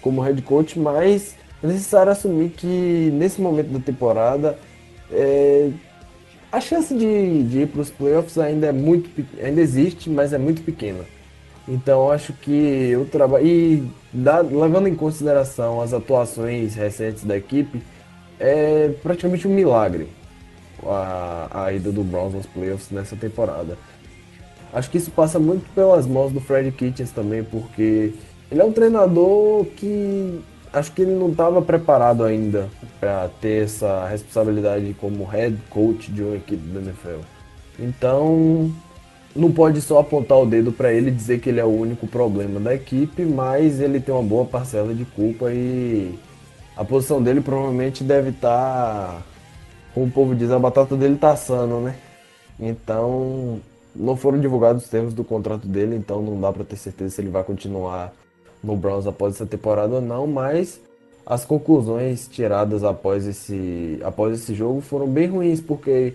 como 0.00 0.20
head 0.20 0.40
coach, 0.42 0.78
mas 0.78 1.34
é 1.62 1.66
necessário 1.66 2.12
assumir 2.12 2.50
que 2.50 3.10
nesse 3.12 3.40
momento 3.40 3.68
da 3.68 3.80
temporada 3.80 4.56
é, 5.10 5.70
a 6.50 6.60
chance 6.60 6.94
de, 6.94 7.42
de 7.44 7.60
ir 7.62 7.68
para 7.68 7.80
os 7.80 7.90
playoffs 7.90 8.38
ainda 8.38 8.68
é 8.68 8.72
muito 8.72 9.10
ainda 9.42 9.60
existe, 9.60 10.08
mas 10.08 10.32
é 10.32 10.38
muito 10.38 10.62
pequena. 10.62 11.04
Então 11.66 12.10
acho 12.10 12.32
que 12.32 12.96
o 12.96 13.04
trabalho 13.04 13.46
e 13.46 13.90
levando 14.14 14.86
em 14.86 14.94
consideração 14.94 15.82
as 15.82 15.92
atuações 15.92 16.74
recentes 16.74 17.24
da 17.24 17.36
equipe, 17.36 17.82
é 18.38 18.90
praticamente 19.02 19.46
um 19.46 19.54
milagre 19.54 20.08
a, 20.84 21.64
a 21.64 21.72
ida 21.72 21.90
do 21.90 22.02
Browns 22.02 22.34
aos 22.34 22.46
playoffs 22.46 22.90
nessa 22.90 23.16
temporada. 23.16 23.76
Acho 24.72 24.90
que 24.90 24.98
isso 24.98 25.10
passa 25.10 25.38
muito 25.38 25.66
pelas 25.74 26.06
mãos 26.06 26.32
do 26.32 26.40
Fred 26.40 26.70
Kitchens 26.72 27.10
também, 27.10 27.42
porque 27.42 28.12
ele 28.50 28.60
é 28.60 28.64
um 28.64 28.72
treinador 28.72 29.64
que 29.64 30.40
acho 30.72 30.92
que 30.92 31.02
ele 31.02 31.14
não 31.14 31.30
estava 31.30 31.62
preparado 31.62 32.22
ainda 32.22 32.68
para 33.00 33.28
ter 33.40 33.64
essa 33.64 34.06
responsabilidade 34.06 34.94
como 35.00 35.24
head 35.24 35.56
coach 35.70 36.12
de 36.12 36.22
uma 36.22 36.36
equipe 36.36 36.62
da 36.68 36.80
NFL. 36.80 37.20
Então, 37.78 38.70
não 39.34 39.50
pode 39.50 39.80
só 39.80 40.00
apontar 40.00 40.38
o 40.38 40.46
dedo 40.46 40.72
para 40.72 40.92
ele 40.92 41.10
dizer 41.10 41.40
que 41.40 41.48
ele 41.48 41.60
é 41.60 41.64
o 41.64 41.68
único 41.68 42.06
problema 42.06 42.60
da 42.60 42.74
equipe, 42.74 43.24
mas 43.24 43.80
ele 43.80 44.00
tem 44.00 44.14
uma 44.14 44.22
boa 44.22 44.44
parcela 44.44 44.92
de 44.92 45.04
culpa 45.06 45.50
e 45.50 46.18
a 46.78 46.84
posição 46.84 47.20
dele 47.20 47.40
provavelmente 47.40 48.04
deve 48.04 48.30
estar, 48.30 48.48
tá, 48.48 49.22
como 49.92 50.06
o 50.06 50.10
povo 50.10 50.32
diz, 50.32 50.48
a 50.52 50.60
batata 50.60 50.96
dele 50.96 51.16
tá 51.16 51.32
assando, 51.32 51.80
né? 51.80 51.96
Então, 52.58 53.60
não 53.94 54.16
foram 54.16 54.38
divulgados 54.38 54.84
os 54.84 54.88
termos 54.88 55.12
do 55.12 55.24
contrato 55.24 55.66
dele, 55.66 55.96
então 55.96 56.22
não 56.22 56.40
dá 56.40 56.52
para 56.52 56.62
ter 56.62 56.76
certeza 56.76 57.16
se 57.16 57.20
ele 57.20 57.30
vai 57.30 57.42
continuar 57.42 58.12
no 58.62 58.76
Browns 58.76 59.08
após 59.08 59.34
essa 59.34 59.44
temporada 59.44 59.96
ou 59.96 60.00
não, 60.00 60.24
mas 60.28 60.80
as 61.26 61.44
conclusões 61.44 62.28
tiradas 62.28 62.84
após 62.84 63.26
esse, 63.26 63.98
após 64.04 64.40
esse 64.40 64.54
jogo 64.54 64.80
foram 64.80 65.08
bem 65.08 65.26
ruins, 65.26 65.60
porque 65.60 66.14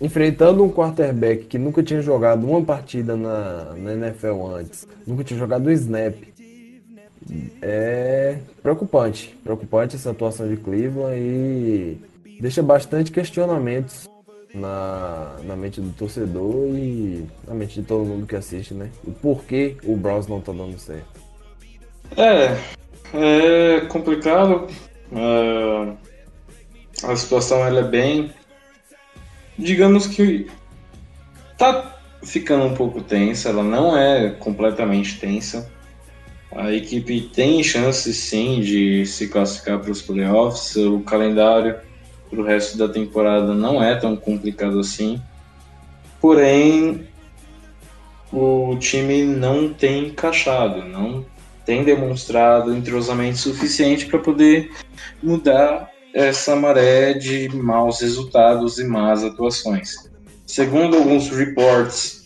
enfrentando 0.00 0.62
um 0.62 0.70
quarterback 0.70 1.46
que 1.46 1.58
nunca 1.58 1.82
tinha 1.82 2.00
jogado 2.00 2.46
uma 2.48 2.62
partida 2.62 3.16
na, 3.16 3.74
na 3.74 3.92
NFL 3.94 4.46
antes, 4.54 4.86
nunca 5.04 5.24
tinha 5.24 5.38
jogado 5.38 5.66
um 5.66 5.72
snap, 5.72 6.14
é 7.62 8.38
preocupante. 8.62 9.36
Preocupante 9.42 9.96
essa 9.96 10.10
atuação 10.10 10.48
de 10.48 10.56
Cleveland 10.56 11.18
e 11.18 12.00
deixa 12.40 12.62
bastante 12.62 13.10
questionamentos 13.10 14.08
na, 14.54 15.36
na 15.42 15.56
mente 15.56 15.80
do 15.80 15.90
torcedor 15.90 16.74
e 16.74 17.26
na 17.46 17.54
mente 17.54 17.80
de 17.80 17.86
todo 17.86 18.04
mundo 18.04 18.26
que 18.26 18.36
assiste, 18.36 18.72
né? 18.72 18.90
O 19.04 19.10
porquê 19.10 19.76
o 19.84 19.96
Browns 19.96 20.26
não 20.26 20.40
tá 20.40 20.52
dando 20.52 20.78
certo. 20.78 21.20
É, 22.16 22.56
é 23.12 23.80
complicado. 23.82 24.68
É, 25.12 25.92
a 27.06 27.16
situação 27.16 27.64
ela 27.64 27.80
é 27.80 27.84
bem. 27.84 28.32
Digamos 29.58 30.06
que 30.06 30.50
tá 31.58 31.98
ficando 32.22 32.64
um 32.64 32.74
pouco 32.74 33.02
tensa, 33.02 33.50
ela 33.50 33.62
não 33.62 33.96
é 33.96 34.30
completamente 34.30 35.18
tensa. 35.18 35.70
A 36.54 36.72
equipe 36.72 37.20
tem 37.34 37.62
chances 37.62 38.16
sim 38.16 38.60
de 38.60 39.04
se 39.06 39.28
classificar 39.28 39.80
para 39.80 39.90
os 39.90 40.00
playoffs. 40.00 40.76
O 40.76 41.00
calendário 41.00 41.76
para 42.30 42.40
o 42.40 42.44
resto 42.44 42.78
da 42.78 42.88
temporada 42.88 43.54
não 43.54 43.82
é 43.82 43.96
tão 43.96 44.16
complicado 44.16 44.78
assim. 44.78 45.20
Porém, 46.20 47.06
o 48.32 48.76
time 48.78 49.24
não 49.24 49.72
tem 49.72 50.06
encaixado, 50.08 50.84
não 50.84 51.24
tem 51.64 51.82
demonstrado 51.82 52.74
entrosamento 52.74 53.38
suficiente 53.38 54.06
para 54.06 54.18
poder 54.18 54.70
mudar 55.22 55.90
essa 56.12 56.54
maré 56.54 57.14
de 57.14 57.48
maus 57.54 58.00
resultados 58.00 58.78
e 58.78 58.84
más 58.84 59.24
atuações. 59.24 60.10
Segundo 60.46 60.96
alguns 60.96 61.28
reports, 61.30 62.23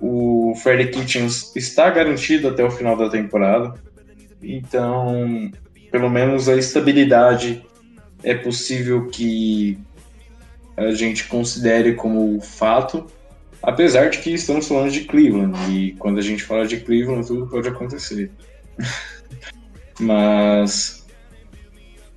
o 0.00 0.54
Freddy 0.56 0.90
Kitchens 0.90 1.54
está 1.54 1.90
garantido 1.90 2.48
até 2.48 2.64
o 2.64 2.70
final 2.70 2.96
da 2.96 3.08
temporada, 3.08 3.74
então 4.42 5.50
pelo 5.90 6.08
menos 6.08 6.48
a 6.48 6.56
estabilidade 6.56 7.64
é 8.22 8.34
possível 8.34 9.08
que 9.08 9.78
a 10.76 10.90
gente 10.92 11.24
considere 11.24 11.94
como 11.94 12.40
fato, 12.40 13.06
apesar 13.62 14.08
de 14.08 14.18
que 14.18 14.30
estamos 14.32 14.66
falando 14.66 14.90
de 14.90 15.00
Cleveland 15.00 15.58
e 15.70 15.92
quando 15.98 16.18
a 16.18 16.22
gente 16.22 16.42
fala 16.42 16.66
de 16.66 16.78
Cleveland 16.78 17.26
tudo 17.26 17.46
pode 17.46 17.68
acontecer. 17.68 18.30
Mas 20.00 21.06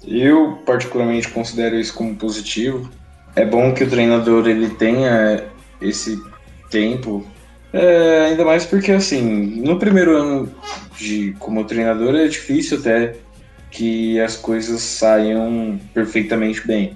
eu 0.06 0.58
particularmente 0.66 1.28
considero 1.30 1.78
isso 1.78 1.94
como 1.94 2.16
positivo. 2.16 2.90
É 3.36 3.46
bom 3.46 3.74
que 3.74 3.84
o 3.84 3.90
treinador 3.90 4.48
ele 4.48 4.70
tenha 4.70 5.44
esse 5.82 6.22
tempo, 6.70 7.26
é, 7.74 8.28
ainda 8.28 8.46
mais 8.46 8.66
porque 8.66 8.92
assim, 8.92 9.22
no 9.62 9.80
primeiro 9.80 10.16
ano 10.16 10.56
de 10.96 11.36
como 11.40 11.66
treinador 11.66 12.16
é 12.16 12.28
difícil 12.28 12.78
até 12.78 13.16
que 13.72 14.20
as 14.20 14.36
coisas 14.36 14.82
saiam 14.82 15.80
perfeitamente 15.94 16.66
bem. 16.66 16.96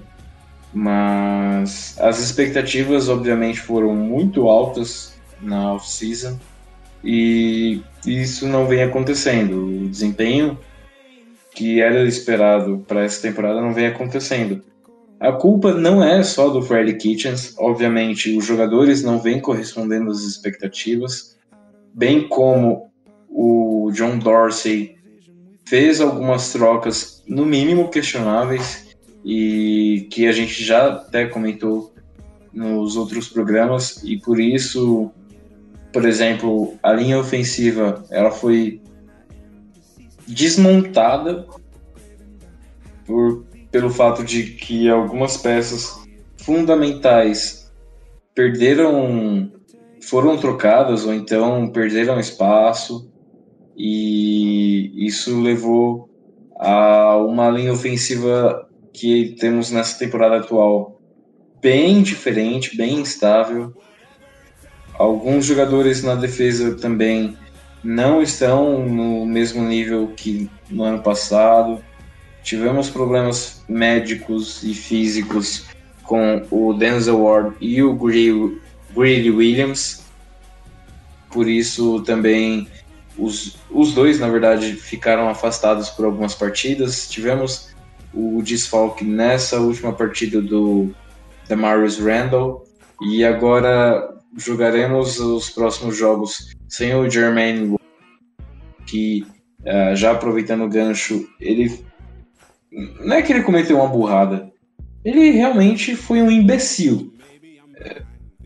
Mas 0.72 1.96
as 1.98 2.20
expectativas 2.20 3.08
obviamente 3.08 3.58
foram 3.58 3.94
muito 3.94 4.48
altas 4.48 5.14
na 5.40 5.72
off-season 5.74 6.38
e 7.02 7.82
isso 8.06 8.46
não 8.46 8.66
vem 8.66 8.82
acontecendo. 8.82 9.66
O 9.66 9.88
desempenho 9.88 10.58
que 11.54 11.80
era 11.80 12.04
esperado 12.04 12.84
para 12.86 13.02
essa 13.02 13.20
temporada 13.20 13.60
não 13.60 13.72
vem 13.72 13.86
acontecendo. 13.86 14.62
A 15.20 15.32
culpa 15.32 15.74
não 15.74 16.02
é 16.02 16.22
só 16.22 16.48
do 16.48 16.62
Freddy 16.62 16.94
Kitchens, 16.94 17.54
obviamente 17.58 18.36
os 18.36 18.44
jogadores 18.44 19.02
não 19.02 19.20
vêm 19.20 19.40
correspondendo 19.40 20.10
às 20.10 20.22
expectativas, 20.22 21.36
bem 21.92 22.28
como 22.28 22.90
o 23.28 23.90
John 23.92 24.18
Dorsey 24.18 24.96
fez 25.66 26.00
algumas 26.00 26.52
trocas 26.52 27.22
no 27.26 27.44
mínimo 27.44 27.90
questionáveis 27.90 28.96
e 29.24 30.06
que 30.10 30.26
a 30.26 30.32
gente 30.32 30.62
já 30.64 30.92
até 30.92 31.26
comentou 31.26 31.92
nos 32.52 32.96
outros 32.96 33.28
programas 33.28 34.02
e 34.04 34.18
por 34.18 34.38
isso 34.38 35.12
por 35.92 36.04
exemplo, 36.04 36.76
a 36.82 36.92
linha 36.92 37.18
ofensiva 37.18 38.04
ela 38.10 38.30
foi 38.30 38.80
desmontada 40.26 41.46
por, 43.06 43.44
pelo 43.70 43.90
fato 43.90 44.24
de 44.24 44.44
que 44.44 44.88
algumas 44.88 45.36
peças 45.36 45.98
fundamentais 46.38 47.70
perderam, 48.34 49.50
foram 50.00 50.36
trocadas 50.36 51.04
ou 51.04 51.12
então 51.12 51.70
perderam 51.70 52.18
espaço. 52.18 53.10
e 53.76 55.06
isso 55.06 55.40
levou 55.40 56.08
a 56.58 57.16
uma 57.16 57.48
linha 57.50 57.72
ofensiva 57.72 58.68
que 58.92 59.36
temos 59.38 59.70
nessa 59.70 59.96
temporada 59.98 60.38
atual 60.38 61.00
bem 61.60 62.02
diferente, 62.02 62.76
bem 62.76 63.00
instável. 63.00 63.72
Alguns 64.94 65.44
jogadores 65.44 66.02
na 66.02 66.16
defesa 66.16 66.74
também 66.76 67.36
não 67.84 68.20
estão 68.20 68.84
no 68.84 69.24
mesmo 69.24 69.62
nível 69.62 70.12
que 70.16 70.50
no 70.68 70.82
ano 70.82 71.02
passado. 71.02 71.82
Tivemos 72.48 72.88
problemas 72.88 73.62
médicos 73.68 74.62
e 74.62 74.72
físicos 74.72 75.66
com 76.02 76.46
o 76.50 76.72
Denzel 76.72 77.22
Ward 77.22 77.54
e 77.60 77.82
o 77.82 77.92
Greedy 77.92 79.30
Williams. 79.30 80.02
Por 81.30 81.46
isso 81.46 82.00
também 82.04 82.66
os, 83.18 83.58
os 83.70 83.92
dois, 83.92 84.18
na 84.18 84.30
verdade, 84.30 84.72
ficaram 84.72 85.28
afastados 85.28 85.90
por 85.90 86.06
algumas 86.06 86.34
partidas. 86.34 87.10
Tivemos 87.10 87.68
o 88.14 88.40
desfalque 88.42 89.04
nessa 89.04 89.60
última 89.60 89.92
partida 89.92 90.40
do 90.40 90.90
Demarius 91.46 91.98
Randall 91.98 92.64
e 93.02 93.26
agora 93.26 94.08
jogaremos 94.38 95.20
os 95.20 95.50
próximos 95.50 95.98
jogos 95.98 96.56
sem 96.66 96.94
o 96.94 97.10
Jermaine 97.10 97.76
que 98.86 99.26
uh, 99.60 99.94
já 99.94 100.12
aproveitando 100.12 100.64
o 100.64 100.68
gancho, 100.70 101.28
ele 101.38 101.86
não 103.00 103.16
é 103.16 103.22
que 103.22 103.32
ele 103.32 103.42
cometeu 103.42 103.76
uma 103.76 103.88
burrada, 103.88 104.52
ele 105.04 105.30
realmente 105.30 105.96
foi 105.96 106.22
um 106.22 106.30
imbecil. 106.30 107.12
É, 107.76 108.02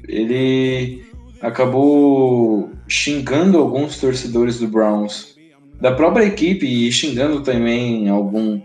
ele 0.09 1.05
acabou 1.41 2.71
xingando 2.89 3.59
alguns 3.59 3.99
torcedores 3.99 4.59
do 4.59 4.69
Browns, 4.69 5.37
da 5.81 5.93
própria 5.93 6.25
equipe 6.25 6.67
e 6.67 6.91
xingando 6.93 7.43
também 7.43 8.09
algum 8.09 8.61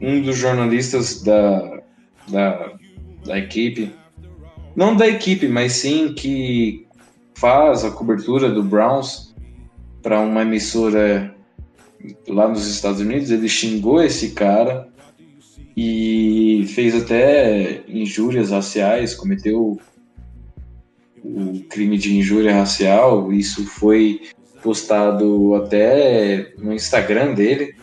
um 0.00 0.20
dos 0.20 0.36
jornalistas 0.36 1.22
da, 1.22 1.80
da, 2.28 2.72
da 3.24 3.38
equipe. 3.38 3.92
Não 4.74 4.94
da 4.94 5.08
equipe, 5.08 5.48
mas 5.48 5.72
sim 5.72 6.12
que 6.14 6.86
faz 7.34 7.84
a 7.84 7.90
cobertura 7.90 8.50
do 8.50 8.62
Browns 8.62 9.34
para 10.02 10.20
uma 10.20 10.42
emissora 10.42 11.35
lá 12.28 12.48
nos 12.48 12.66
Estados 12.66 13.00
Unidos. 13.00 13.30
Ele 13.30 13.48
xingou 13.48 14.02
esse 14.02 14.30
cara 14.30 14.88
e 15.76 16.66
fez 16.74 16.94
até 16.94 17.82
injúrias 17.88 18.50
raciais, 18.50 19.14
cometeu 19.14 19.78
o 21.22 21.60
crime 21.68 21.98
de 21.98 22.16
injúria 22.16 22.54
racial. 22.54 23.32
Isso 23.32 23.66
foi 23.66 24.22
postado 24.62 25.54
até 25.54 26.52
no 26.58 26.72
Instagram 26.72 27.34
dele. 27.34 27.74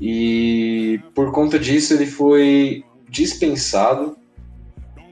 E 0.00 1.00
por 1.14 1.32
conta 1.32 1.58
disso 1.58 1.94
ele 1.94 2.06
foi 2.06 2.84
dispensado. 3.08 4.16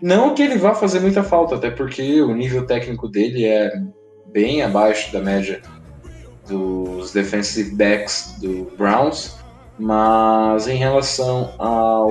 Não 0.02 0.34
que 0.34 0.42
ele 0.42 0.58
vá 0.58 0.74
fazer 0.74 1.00
muita 1.00 1.22
falta, 1.22 1.54
até 1.54 1.70
porque 1.70 2.20
o 2.20 2.34
nível 2.34 2.66
técnico 2.66 3.08
dele 3.08 3.46
é 3.46 3.72
bem 4.30 4.62
abaixo 4.62 5.10
da 5.12 5.20
média 5.20 5.62
dos 6.48 7.12
defensive 7.12 7.70
backs 7.74 8.34
do 8.40 8.70
Browns 8.76 9.44
mas 9.78 10.68
em 10.68 10.76
relação 10.76 11.52
ao 11.58 12.10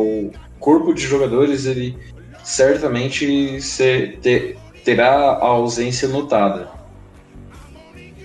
corpo 0.59 0.93
de 0.93 1.01
jogadores, 1.01 1.65
ele 1.65 1.97
certamente 2.43 3.61
ser, 3.61 4.19
ter, 4.19 4.57
terá 4.83 5.09
a 5.09 5.45
ausência 5.45 6.07
notada. 6.07 6.69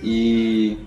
E 0.03 0.77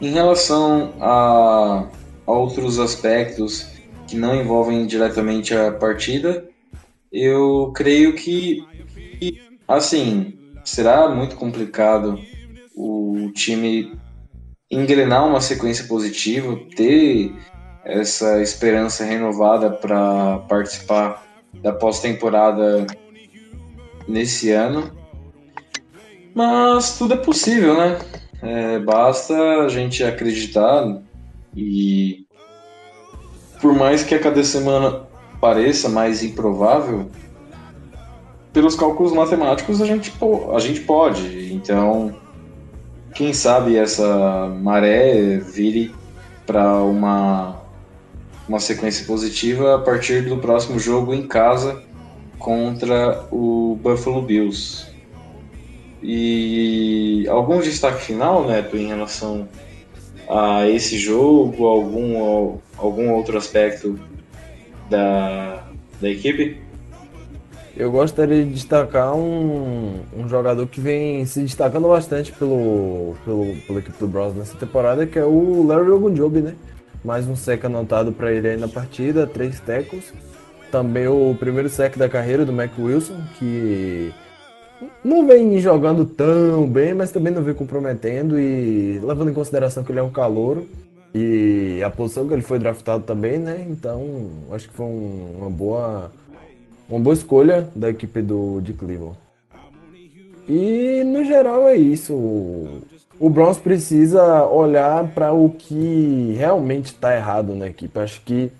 em 0.00 0.10
relação 0.10 0.92
a, 1.00 1.86
a 2.26 2.32
outros 2.32 2.78
aspectos 2.78 3.68
que 4.06 4.16
não 4.16 4.34
envolvem 4.34 4.86
diretamente 4.86 5.54
a 5.54 5.70
partida, 5.72 6.44
eu 7.10 7.72
creio 7.74 8.14
que, 8.14 8.64
assim, 9.66 10.38
será 10.64 11.08
muito 11.08 11.36
complicado 11.36 12.18
o 12.74 13.30
time 13.34 13.96
engrenar 14.70 15.26
uma 15.26 15.40
sequência 15.40 15.86
positiva, 15.86 16.58
ter 16.74 17.32
essa 17.84 18.40
esperança 18.40 19.04
renovada 19.04 19.70
para 19.70 20.38
participar 20.48 21.26
da 21.62 21.72
pós-temporada 21.72 22.86
nesse 24.08 24.50
ano. 24.50 24.90
Mas 26.34 26.96
tudo 26.96 27.14
é 27.14 27.16
possível, 27.16 27.76
né? 27.76 27.98
É, 28.40 28.78
basta 28.78 29.34
a 29.34 29.68
gente 29.68 30.02
acreditar 30.02 31.00
e 31.54 32.26
por 33.60 33.74
mais 33.74 34.02
que 34.02 34.14
a 34.14 34.18
cada 34.18 34.42
semana 34.42 35.06
pareça 35.40 35.88
mais 35.88 36.22
improvável, 36.22 37.10
pelos 38.52 38.74
cálculos 38.74 39.12
matemáticos 39.12 39.80
a 39.80 39.86
gente, 39.86 40.12
a 40.54 40.58
gente 40.58 40.80
pode. 40.80 41.52
Então 41.52 42.21
quem 43.14 43.32
sabe 43.32 43.76
essa 43.76 44.48
maré 44.60 45.38
vire 45.38 45.94
para 46.46 46.82
uma, 46.82 47.62
uma 48.48 48.58
sequência 48.58 49.06
positiva 49.06 49.76
a 49.76 49.78
partir 49.78 50.22
do 50.22 50.38
próximo 50.38 50.78
jogo 50.78 51.14
em 51.14 51.26
casa 51.26 51.82
contra 52.38 53.26
o 53.30 53.78
Buffalo 53.82 54.22
Bills. 54.22 54.86
E 56.02 57.26
algum 57.28 57.60
destaque 57.60 58.02
final, 58.02 58.46
Neto, 58.46 58.76
em 58.76 58.88
relação 58.88 59.48
a 60.28 60.68
esse 60.68 60.98
jogo, 60.98 61.66
algum, 61.66 62.58
algum 62.76 63.12
outro 63.12 63.36
aspecto 63.36 63.98
da, 64.90 65.68
da 66.00 66.08
equipe? 66.08 66.61
Eu 67.74 67.90
gostaria 67.90 68.44
de 68.44 68.50
destacar 68.50 69.14
um, 69.14 70.00
um 70.14 70.28
jogador 70.28 70.66
que 70.66 70.80
vem 70.80 71.24
se 71.24 71.40
destacando 71.40 71.88
bastante 71.88 72.30
pelo, 72.30 73.14
pelo, 73.24 73.56
pela 73.66 73.78
equipe 73.78 73.98
do 73.98 74.06
Browns 74.06 74.34
nessa 74.34 74.58
temporada, 74.58 75.06
que 75.06 75.18
é 75.18 75.24
o 75.24 75.66
Larry 75.66 75.90
Ogunjobi, 75.90 76.40
né? 76.40 76.54
Mais 77.02 77.26
um 77.26 77.34
sec 77.34 77.64
anotado 77.64 78.12
para 78.12 78.30
ele 78.30 78.46
aí 78.46 78.56
na 78.58 78.68
partida, 78.68 79.26
três 79.26 79.58
tackles. 79.58 80.12
Também 80.70 81.08
o 81.08 81.34
primeiro 81.38 81.68
sec 81.70 81.96
da 81.96 82.10
carreira 82.10 82.44
do 82.44 82.52
Mac 82.52 82.70
Wilson, 82.78 83.18
que 83.38 84.12
não 85.02 85.26
vem 85.26 85.58
jogando 85.58 86.04
tão 86.04 86.68
bem, 86.68 86.92
mas 86.92 87.10
também 87.10 87.32
não 87.32 87.42
vem 87.42 87.54
comprometendo 87.54 88.38
e 88.38 88.98
levando 89.02 89.30
em 89.30 89.34
consideração 89.34 89.82
que 89.82 89.90
ele 89.90 89.98
é 89.98 90.02
um 90.02 90.10
calouro 90.10 90.68
e 91.14 91.82
a 91.84 91.90
posição 91.90 92.26
que 92.28 92.34
ele 92.34 92.42
foi 92.42 92.58
draftado 92.58 93.04
também, 93.04 93.38
né? 93.38 93.66
Então, 93.68 94.28
acho 94.50 94.68
que 94.68 94.74
foi 94.74 94.86
um, 94.86 95.36
uma 95.38 95.50
boa 95.50 96.10
uma 96.92 97.00
boa 97.00 97.14
escolha 97.14 97.66
da 97.74 97.88
equipe 97.88 98.20
do, 98.20 98.60
de 98.60 98.74
Cleveland. 98.74 99.16
E 100.46 101.02
no 101.04 101.24
geral 101.24 101.66
é 101.66 101.74
isso. 101.74 102.12
O 103.18 103.30
Browns 103.30 103.56
precisa 103.56 104.44
olhar 104.44 105.08
para 105.08 105.32
o 105.32 105.48
que 105.48 106.34
realmente 106.36 106.86
está 106.86 107.16
errado 107.16 107.54
na 107.54 107.68
equipe. 107.68 107.98
Acho 107.98 108.20
que 108.20 108.52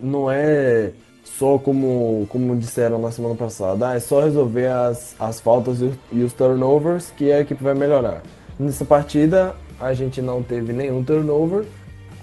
não 0.00 0.30
é 0.30 0.92
só 1.22 1.58
como, 1.58 2.26
como 2.30 2.56
disseram 2.56 2.98
na 2.98 3.10
semana 3.10 3.34
passada, 3.34 3.90
ah, 3.90 3.96
é 3.96 4.00
só 4.00 4.22
resolver 4.22 4.68
as, 4.68 5.14
as 5.18 5.40
faltas 5.40 5.78
e 6.12 6.22
os 6.22 6.32
turnovers 6.32 7.10
que 7.10 7.30
a 7.30 7.40
equipe 7.40 7.62
vai 7.62 7.74
melhorar. 7.74 8.22
Nessa 8.58 8.84
partida 8.84 9.54
a 9.78 9.92
gente 9.92 10.22
não 10.22 10.42
teve 10.42 10.72
nenhum 10.72 11.04
turnover, 11.04 11.64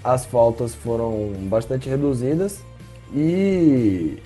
as 0.02 0.24
faltas 0.24 0.74
foram 0.74 1.32
bastante 1.48 1.88
reduzidas 1.88 2.60
e 3.12 4.18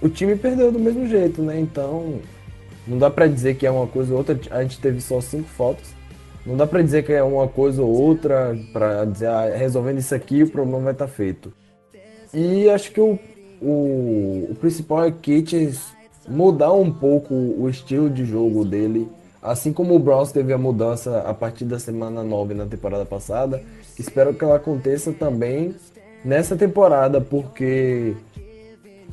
o 0.00 0.08
time 0.08 0.36
perdeu 0.36 0.70
do 0.70 0.78
mesmo 0.78 1.06
jeito, 1.06 1.42
né? 1.42 1.58
Então, 1.58 2.20
não 2.86 2.98
dá 2.98 3.10
para 3.10 3.26
dizer 3.26 3.56
que 3.56 3.66
é 3.66 3.70
uma 3.70 3.86
coisa 3.86 4.12
ou 4.12 4.18
outra. 4.18 4.38
A 4.50 4.62
gente 4.62 4.78
teve 4.78 5.00
só 5.00 5.20
cinco 5.20 5.48
faltas. 5.48 5.94
Não 6.44 6.56
dá 6.56 6.66
para 6.66 6.82
dizer 6.82 7.04
que 7.04 7.12
é 7.12 7.22
uma 7.22 7.48
coisa 7.48 7.82
ou 7.82 7.90
outra 7.90 8.56
para 8.72 9.04
dizer, 9.04 9.26
ah, 9.26 9.50
resolvendo 9.56 9.98
isso 9.98 10.14
aqui 10.14 10.44
o 10.44 10.50
problema 10.50 10.78
vai 10.78 10.92
estar 10.92 11.06
tá 11.06 11.12
feito. 11.12 11.52
E 12.32 12.70
acho 12.70 12.92
que 12.92 13.00
o, 13.00 13.18
o, 13.60 14.48
o 14.50 14.56
principal 14.60 15.04
é 15.04 15.10
Kit 15.10 15.72
mudar 16.28 16.72
um 16.72 16.92
pouco 16.92 17.34
o 17.34 17.68
estilo 17.68 18.08
de 18.08 18.24
jogo 18.24 18.64
dele. 18.64 19.08
Assim 19.42 19.72
como 19.72 19.94
o 19.94 19.98
Browns 19.98 20.30
teve 20.30 20.52
a 20.52 20.58
mudança 20.58 21.20
a 21.20 21.34
partir 21.34 21.64
da 21.64 21.78
semana 21.78 22.22
9 22.22 22.54
na 22.54 22.66
temporada 22.66 23.04
passada, 23.04 23.62
espero 23.98 24.34
que 24.34 24.44
ela 24.44 24.56
aconteça 24.56 25.12
também 25.12 25.74
nessa 26.24 26.56
temporada, 26.56 27.20
porque 27.20 28.14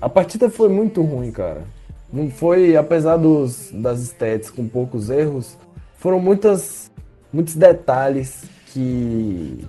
a 0.04 0.10
partida 0.10 0.50
foi 0.50 0.68
muito 0.68 1.02
ruim, 1.02 1.32
cara. 1.32 1.63
Não 2.12 2.30
foi, 2.30 2.76
apesar 2.76 3.16
dos, 3.16 3.72
das 3.72 4.02
stats 4.02 4.50
com 4.50 4.68
poucos 4.68 5.10
erros, 5.10 5.58
foram 5.98 6.20
muitas, 6.20 6.92
muitos 7.32 7.56
detalhes 7.56 8.44
que, 8.68 9.66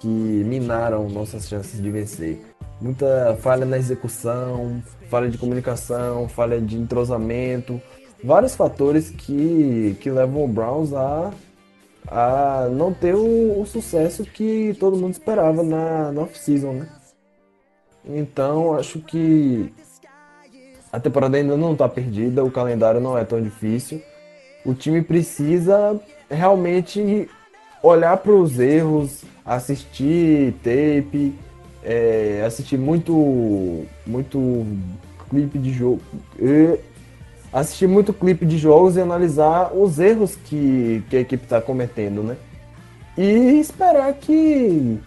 que 0.00 0.08
minaram 0.08 1.08
nossas 1.08 1.48
chances 1.48 1.80
de 1.80 1.88
vencer. 1.88 2.40
Muita 2.80 3.38
falha 3.40 3.64
na 3.64 3.78
execução, 3.78 4.82
falha 5.08 5.30
de 5.30 5.38
comunicação, 5.38 6.28
falha 6.28 6.60
de 6.60 6.76
entrosamento, 6.76 7.80
vários 8.24 8.56
fatores 8.56 9.10
que, 9.10 9.96
que 10.00 10.10
levam 10.10 10.44
o 10.44 10.48
Browns 10.48 10.92
a 10.92 11.30
a 12.08 12.68
não 12.70 12.92
ter 12.92 13.14
o, 13.14 13.60
o 13.60 13.66
sucesso 13.66 14.24
que 14.24 14.76
todo 14.78 14.96
mundo 14.96 15.12
esperava 15.12 15.64
na, 15.64 16.12
na 16.12 16.22
off-season, 16.22 16.72
né? 16.72 16.88
Então, 18.06 18.74
acho 18.74 19.00
que 19.00 19.72
a 20.92 21.00
temporada 21.00 21.36
ainda 21.36 21.56
não 21.56 21.72
está 21.72 21.88
perdida, 21.88 22.44
o 22.44 22.50
calendário 22.50 23.00
não 23.00 23.18
é 23.18 23.24
tão 23.24 23.42
difícil. 23.42 24.00
O 24.64 24.74
time 24.74 25.02
precisa 25.02 26.00
realmente 26.30 27.28
olhar 27.82 28.16
para 28.16 28.32
os 28.32 28.58
erros, 28.58 29.24
assistir 29.44 30.54
tape, 30.62 31.34
é, 31.82 32.42
assistir 32.46 32.78
muito, 32.78 33.84
muito 34.06 34.66
clipe 35.28 35.58
de 35.58 35.72
jogo, 35.72 36.00
assistir 37.52 37.86
muito 37.86 38.12
clipe 38.12 38.44
de 38.44 38.58
jogos 38.58 38.96
e 38.96 39.00
analisar 39.00 39.72
os 39.72 39.98
erros 39.98 40.36
que, 40.36 41.02
que 41.08 41.16
a 41.16 41.20
equipe 41.20 41.44
está 41.44 41.60
cometendo, 41.60 42.22
né? 42.22 42.36
E 43.16 43.60
esperar 43.60 44.12
que 44.14 44.98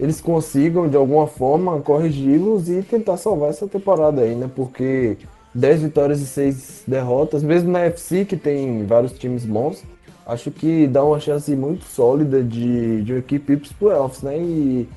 eles 0.00 0.18
consigam 0.18 0.88
de 0.88 0.96
alguma 0.96 1.26
forma 1.26 1.78
corrigi-los 1.80 2.70
e 2.70 2.82
tentar 2.82 3.18
salvar 3.18 3.50
essa 3.50 3.68
temporada 3.68 4.22
aí, 4.22 4.34
né? 4.34 4.50
Porque 4.56 5.18
10 5.54 5.82
vitórias 5.82 6.20
e 6.22 6.26
6 6.26 6.84
derrotas, 6.86 7.42
mesmo 7.42 7.70
na 7.70 7.80
FC 7.80 8.24
que 8.24 8.36
tem 8.36 8.86
vários 8.86 9.12
times 9.12 9.44
bons, 9.44 9.84
acho 10.26 10.50
que 10.50 10.86
dá 10.86 11.04
uma 11.04 11.20
chance 11.20 11.54
muito 11.54 11.84
sólida 11.84 12.42
de, 12.42 13.02
de 13.02 13.12
uma 13.12 13.18
equipe 13.18 13.52
ir 13.52 13.56
para 13.58 13.66
os 13.66 13.72
playoffs, 13.72 14.22
né? 14.22 14.38
E 14.38 14.88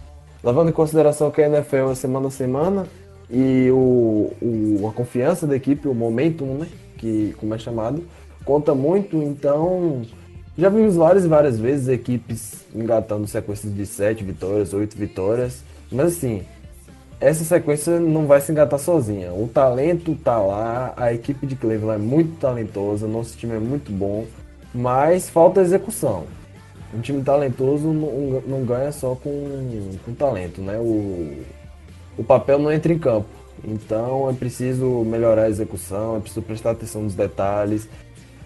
levando 0.41 0.69
em 0.69 0.73
consideração 0.73 1.29
que 1.29 1.41
a 1.41 1.47
NFL 1.47 1.91
é 1.91 1.95
semana 1.95 2.27
a 2.27 2.31
semana, 2.31 2.87
e 3.29 3.69
o, 3.71 4.31
o, 4.41 4.87
a 4.87 4.93
confiança 4.93 5.45
da 5.45 5.55
equipe, 5.55 5.85
o 5.85 5.93
momentum, 5.93 6.59
né? 6.59 6.67
Que, 6.97 7.35
como 7.39 7.53
é 7.53 7.57
chamado, 7.57 8.03
conta 8.45 8.73
muito. 8.73 9.17
Então, 9.21 10.03
já 10.57 10.69
vimos 10.69 10.95
várias 10.95 11.25
e 11.25 11.27
várias 11.27 11.59
vezes 11.59 11.87
equipes 11.87 12.65
engatando 12.75 13.27
sequências 13.27 13.73
de 13.73 13.85
7 13.85 14.23
vitórias, 14.23 14.73
8 14.73 14.95
vitórias. 14.95 15.63
Mas 15.91 16.17
assim, 16.17 16.43
essa 17.19 17.43
sequência 17.43 17.99
não 17.99 18.27
vai 18.27 18.41
se 18.41 18.51
engatar 18.51 18.79
sozinha. 18.79 19.33
O 19.33 19.47
talento 19.47 20.15
tá 20.15 20.37
lá, 20.37 20.93
a 20.97 21.13
equipe 21.13 21.47
de 21.47 21.55
Cleveland 21.55 22.03
é 22.03 22.05
muito 22.05 22.37
talentosa, 22.39 23.07
nosso 23.07 23.37
time 23.37 23.55
é 23.55 23.59
muito 23.59 23.91
bom, 23.91 24.25
mas 24.73 25.29
falta 25.29 25.61
execução. 25.61 26.25
Um 26.93 27.01
time 27.01 27.23
talentoso 27.23 27.87
não, 27.87 28.63
ganha 28.63 28.91
só 28.91 29.15
com, 29.15 29.91
com 30.05 30.13
talento, 30.13 30.61
né? 30.61 30.77
O, 30.77 31.41
o 32.17 32.23
papel 32.23 32.59
não 32.59 32.71
entra 32.71 32.93
em 32.93 32.99
campo. 32.99 33.27
Então 33.63 34.29
é 34.29 34.33
preciso 34.33 34.85
melhorar 35.05 35.43
a 35.43 35.49
execução, 35.49 36.17
é 36.17 36.19
preciso 36.19 36.41
prestar 36.41 36.71
atenção 36.71 37.01
nos 37.03 37.15
detalhes, 37.15 37.87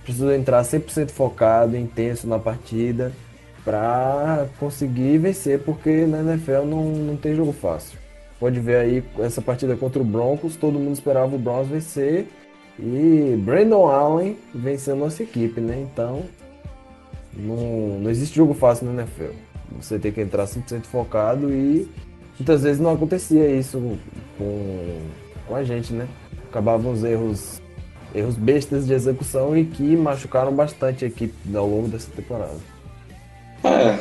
preciso 0.08 0.32
entrar 0.32 0.64
100% 0.64 1.12
focado, 1.12 1.76
intenso 1.76 2.28
na 2.28 2.40
partida 2.40 3.12
para 3.66 4.48
conseguir 4.58 5.18
vencer, 5.18 5.60
porque 5.60 6.06
na 6.06 6.20
NFL 6.20 6.64
não, 6.66 6.86
não 6.86 7.18
tem 7.18 7.36
jogo 7.36 7.52
fácil. 7.52 8.00
Pode 8.40 8.58
ver 8.62 8.78
aí 8.78 9.04
essa 9.20 9.42
partida 9.42 9.76
contra 9.76 10.02
o 10.02 10.06
Broncos, 10.06 10.56
todo 10.56 10.80
mundo 10.80 10.94
esperava 10.94 11.36
o 11.36 11.40
Browns 11.40 11.68
vencer 11.68 12.28
e 12.80 13.36
Brandon 13.44 13.88
Allen 13.88 14.38
venceu 14.56 14.96
nossa 14.96 15.24
equipe, 15.24 15.60
né? 15.60 15.86
Então 15.92 16.24
não, 17.36 18.00
não 18.00 18.10
existe 18.10 18.38
jogo 18.38 18.54
fácil 18.54 18.88
na 18.88 19.02
NFL. 19.02 19.36
Você 19.82 20.00
tem 20.00 20.14
que 20.14 20.22
entrar 20.22 20.46
100% 20.46 20.84
focado 20.84 21.52
e 21.52 21.92
muitas 22.40 22.64
vezes 22.64 22.80
não 22.80 22.94
acontecia 22.94 23.50
isso 23.50 24.00
com, 24.38 25.02
com 25.46 25.56
a 25.56 25.64
gente, 25.66 25.92
né? 25.92 26.08
Acabavam 26.50 26.94
os 26.94 27.04
erros, 27.04 27.62
erros 28.14 28.36
bestas 28.36 28.86
de 28.86 28.94
execução 28.94 29.58
e 29.58 29.66
que 29.66 29.96
machucaram 29.96 30.54
bastante 30.54 31.06
a 31.06 31.08
equipe 31.08 31.34
ao 31.56 31.68
longo 31.68 31.88
dessa 31.88 32.10
temporada. 32.12 32.58
É. 33.64 33.98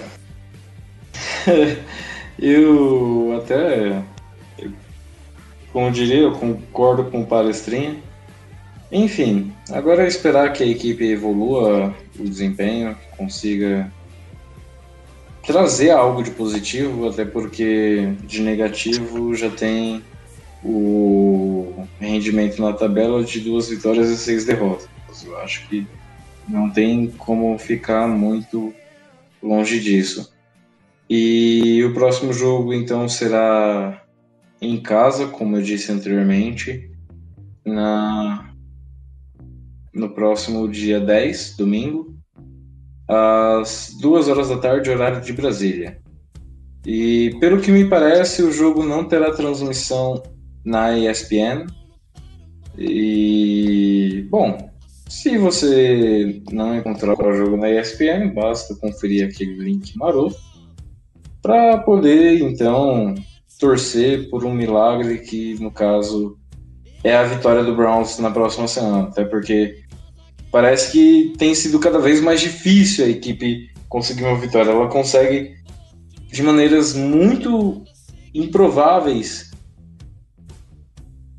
eu 2.38 3.40
até. 3.40 4.02
Como 5.72 5.90
diria, 5.90 6.20
eu 6.20 6.32
concordo 6.32 7.04
com 7.04 7.22
o 7.22 7.26
palestrinha. 7.26 7.96
Enfim, 8.90 9.52
agora 9.70 10.04
é 10.04 10.06
esperar 10.06 10.52
que 10.52 10.62
a 10.62 10.66
equipe 10.66 11.04
evolua 11.04 11.94
o 12.18 12.22
desempenho, 12.22 12.96
consiga 13.16 13.90
trazer 15.44 15.90
algo 15.90 16.22
de 16.22 16.30
positivo, 16.30 17.08
até 17.08 17.24
porque 17.24 18.12
de 18.24 18.42
negativo 18.42 19.34
já 19.34 19.50
tem 19.50 20.02
o 20.64 21.25
rendimento 21.98 22.60
na 22.60 22.72
tabela 22.72 23.24
de 23.24 23.40
duas 23.40 23.68
vitórias 23.68 24.10
e 24.10 24.16
seis 24.16 24.44
derrotas. 24.44 24.88
Eu 25.24 25.36
acho 25.38 25.68
que 25.68 25.86
não 26.48 26.70
tem 26.70 27.08
como 27.08 27.58
ficar 27.58 28.06
muito 28.06 28.72
longe 29.42 29.80
disso. 29.80 30.32
E 31.08 31.82
o 31.84 31.94
próximo 31.94 32.32
jogo 32.32 32.72
então 32.74 33.08
será 33.08 34.02
em 34.60 34.80
casa, 34.80 35.26
como 35.26 35.56
eu 35.56 35.62
disse 35.62 35.92
anteriormente, 35.92 36.90
na 37.64 38.50
no 39.92 40.10
próximo 40.10 40.68
dia 40.68 41.00
10, 41.00 41.56
domingo, 41.56 42.14
às 43.08 43.96
duas 43.98 44.28
horas 44.28 44.50
da 44.50 44.58
tarde, 44.58 44.90
horário 44.90 45.22
de 45.22 45.32
Brasília. 45.32 46.02
E 46.84 47.34
pelo 47.40 47.60
que 47.60 47.72
me 47.72 47.88
parece, 47.88 48.42
o 48.42 48.52
jogo 48.52 48.84
não 48.84 49.04
terá 49.04 49.32
transmissão 49.32 50.22
na 50.62 50.96
ESPN. 50.98 51.66
E 52.78 54.26
bom, 54.30 54.70
se 55.08 55.38
você 55.38 56.42
não 56.50 56.76
encontrar 56.76 57.14
o 57.18 57.32
jogo 57.32 57.56
na 57.56 57.70
ESPN, 57.70 58.32
basta 58.34 58.74
conferir 58.74 59.26
aquele 59.26 59.56
link 59.56 59.96
maroto 59.96 60.36
para 61.40 61.78
poder 61.78 62.40
então 62.40 63.14
torcer 63.58 64.28
por 64.28 64.44
um 64.44 64.52
milagre 64.52 65.18
que 65.18 65.54
no 65.60 65.70
caso 65.70 66.36
é 67.04 67.14
a 67.14 67.24
vitória 67.24 67.62
do 67.62 67.74
Browns 67.74 68.18
na 68.18 68.30
próxima 68.30 68.66
semana, 68.66 69.04
até 69.04 69.24
porque 69.24 69.82
parece 70.50 70.92
que 70.92 71.32
tem 71.38 71.54
sido 71.54 71.78
cada 71.78 71.98
vez 71.98 72.20
mais 72.20 72.40
difícil 72.40 73.04
a 73.04 73.08
equipe 73.08 73.70
conseguir 73.88 74.24
uma 74.24 74.38
vitória. 74.38 74.70
Ela 74.70 74.88
consegue 74.88 75.54
de 76.32 76.42
maneiras 76.42 76.94
muito 76.94 77.84
improváveis 78.34 79.50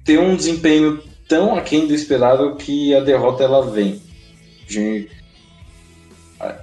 ter 0.04 0.20
um 0.20 0.36
desempenho 0.36 1.02
tão 1.28 1.56
aquém 1.56 1.88
do 1.88 1.94
esperado 1.94 2.56
que 2.56 2.94
a 2.96 3.02
derrota 3.02 3.44
ela 3.44 3.70
vem. 3.70 4.02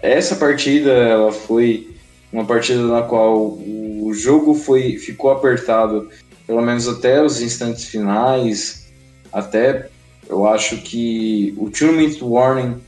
Essa 0.02 0.36
partida 0.36 0.90
ela 0.92 1.32
foi 1.32 1.94
uma 2.32 2.44
partida 2.44 2.82
na 2.82 3.02
qual 3.02 3.58
o 3.58 4.12
jogo 4.12 4.54
foi 4.54 4.98
ficou 4.98 5.30
apertado 5.30 6.08
pelo 6.46 6.62
menos 6.62 6.86
até 6.88 7.22
os 7.22 7.40
instantes 7.40 7.84
finais, 7.84 8.92
até 9.32 9.88
eu 10.28 10.46
acho 10.46 10.78
que 10.78 11.54
o 11.56 11.70
two-minute 11.70 12.22
warning, 12.22 12.80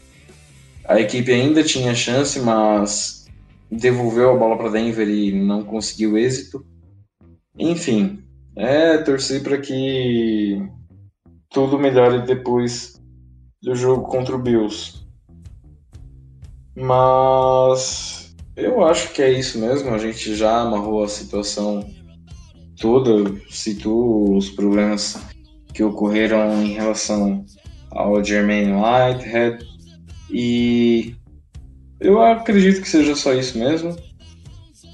a 0.84 1.00
equipe 1.00 1.32
ainda 1.32 1.62
tinha 1.62 1.94
chance, 1.94 2.38
mas 2.40 3.26
devolveu 3.70 4.30
a 4.30 4.36
bola 4.36 4.56
para 4.56 4.70
Denver 4.70 5.08
e 5.08 5.32
não 5.32 5.62
conseguiu 5.64 6.16
êxito. 6.16 6.64
Enfim, 7.58 8.22
é 8.54 8.98
torcer 8.98 9.42
para 9.42 9.58
que 9.58 10.62
tudo 11.50 11.78
melhore 11.78 12.22
depois 12.22 13.00
do 13.62 13.74
jogo 13.74 14.02
contra 14.02 14.34
o 14.34 14.38
Bills. 14.38 15.04
Mas 16.74 18.34
eu 18.54 18.84
acho 18.84 19.12
que 19.12 19.22
é 19.22 19.30
isso 19.30 19.58
mesmo. 19.58 19.94
A 19.94 19.98
gente 19.98 20.34
já 20.34 20.60
amarrou 20.60 21.02
a 21.02 21.08
situação 21.08 21.88
toda, 22.78 23.34
citou 23.48 24.36
os 24.36 24.50
problemas 24.50 25.18
que 25.72 25.82
ocorreram 25.82 26.62
em 26.62 26.72
relação 26.72 27.44
ao 27.90 28.22
Jermaine 28.22 28.72
Whitehead 28.72 29.64
e 30.30 31.14
eu 32.00 32.20
acredito 32.20 32.82
que 32.82 32.88
seja 32.88 33.14
só 33.14 33.32
isso 33.32 33.58
mesmo. 33.58 33.96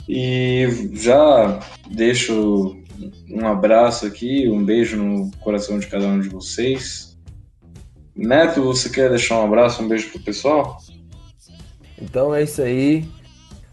E 0.08 0.90
já 0.92 1.60
deixo 1.90 2.76
um 3.30 3.46
abraço 3.46 4.06
aqui, 4.06 4.48
um 4.48 4.64
beijo 4.64 4.96
no 4.96 5.30
coração 5.38 5.78
de 5.78 5.86
cada 5.86 6.06
um 6.06 6.20
de 6.20 6.28
vocês. 6.28 7.18
Neto, 8.14 8.62
você 8.62 8.90
quer 8.90 9.08
deixar 9.08 9.40
um 9.40 9.44
abraço, 9.44 9.82
um 9.82 9.88
beijo 9.88 10.10
pro 10.10 10.20
pessoal? 10.20 10.78
Então 12.00 12.34
é 12.34 12.42
isso 12.42 12.60
aí. 12.60 13.04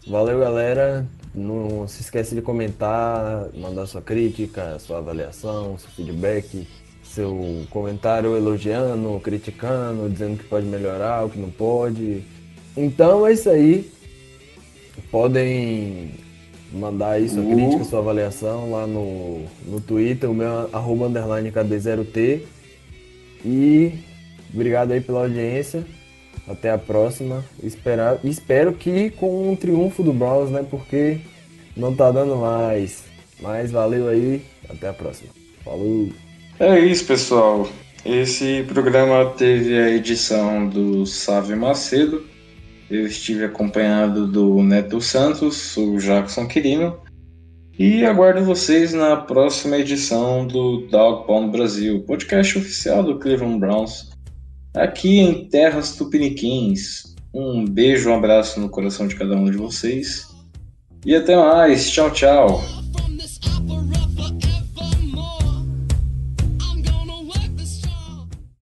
Valeu, 0.06 0.40
galera. 0.40 1.06
Não 1.34 1.86
se 1.86 2.00
esquece 2.00 2.34
de 2.34 2.42
comentar, 2.42 3.48
mandar 3.54 3.86
sua 3.86 4.02
crítica, 4.02 4.78
sua 4.80 4.98
avaliação, 4.98 5.78
seu 5.78 5.90
feedback 5.90 6.66
seu 7.10 7.66
comentário 7.70 8.36
elogiando, 8.36 9.18
criticando, 9.20 10.08
dizendo 10.08 10.38
que 10.38 10.44
pode 10.44 10.66
melhorar, 10.66 11.24
o 11.24 11.30
que 11.30 11.38
não 11.38 11.50
pode. 11.50 12.22
Então 12.76 13.26
é 13.26 13.32
isso 13.32 13.50
aí. 13.50 13.90
Podem 15.10 16.14
mandar 16.72 17.12
aí 17.12 17.28
sua 17.28 17.42
uh. 17.42 17.54
crítica, 17.54 17.84
sua 17.84 17.98
avaliação 18.00 18.70
lá 18.70 18.86
no, 18.86 19.44
no 19.66 19.80
Twitter, 19.80 20.30
o 20.30 20.34
meu 20.34 20.68
arroba 20.72 21.06
underline 21.06 21.50
KD0T. 21.50 22.40
E 23.44 23.92
obrigado 24.52 24.92
aí 24.92 25.00
pela 25.00 25.22
audiência. 25.22 25.84
Até 26.48 26.70
a 26.70 26.78
próxima. 26.78 27.44
Esperar, 27.62 28.18
espero 28.24 28.72
que 28.72 29.10
com 29.10 29.52
um 29.52 29.56
triunfo 29.56 30.02
do 30.02 30.12
Browns, 30.12 30.50
né? 30.50 30.64
Porque 30.68 31.18
não 31.76 31.94
tá 31.94 32.10
dando 32.10 32.36
mais. 32.36 33.04
Mas 33.40 33.70
valeu 33.70 34.08
aí. 34.08 34.42
Até 34.68 34.88
a 34.88 34.92
próxima. 34.92 35.30
Falou. 35.64 36.08
É 36.58 36.78
isso, 36.78 37.04
pessoal. 37.06 37.68
Esse 38.04 38.64
programa 38.64 39.26
teve 39.36 39.78
a 39.78 39.90
edição 39.90 40.68
do 40.68 41.04
Sávio 41.06 41.56
Macedo. 41.56 42.24
Eu 42.90 43.06
estive 43.06 43.44
acompanhado 43.44 44.26
do 44.26 44.64
Neto 44.64 45.00
Santos, 45.00 45.76
o 45.76 45.96
Jackson 45.98 46.48
Quirino. 46.48 46.98
E 47.78 48.04
aguardo 48.04 48.44
vocês 48.44 48.92
na 48.92 49.16
próxima 49.16 49.78
edição 49.78 50.44
do 50.44 50.88
Dog 50.88 51.24
Pound 51.24 51.52
Brasil, 51.52 52.02
podcast 52.02 52.58
oficial 52.58 53.04
do 53.04 53.18
Cleveland 53.18 53.60
Browns, 53.60 54.10
aqui 54.74 55.20
em 55.20 55.48
Terras 55.48 55.94
Tupiniquins. 55.96 57.14
Um 57.32 57.64
beijo, 57.64 58.10
um 58.10 58.16
abraço 58.16 58.58
no 58.58 58.68
coração 58.68 59.06
de 59.06 59.14
cada 59.14 59.36
um 59.36 59.48
de 59.48 59.56
vocês. 59.56 60.26
E 61.06 61.14
até 61.14 61.36
mais. 61.36 61.88
Tchau, 61.90 62.10
tchau. 62.10 62.60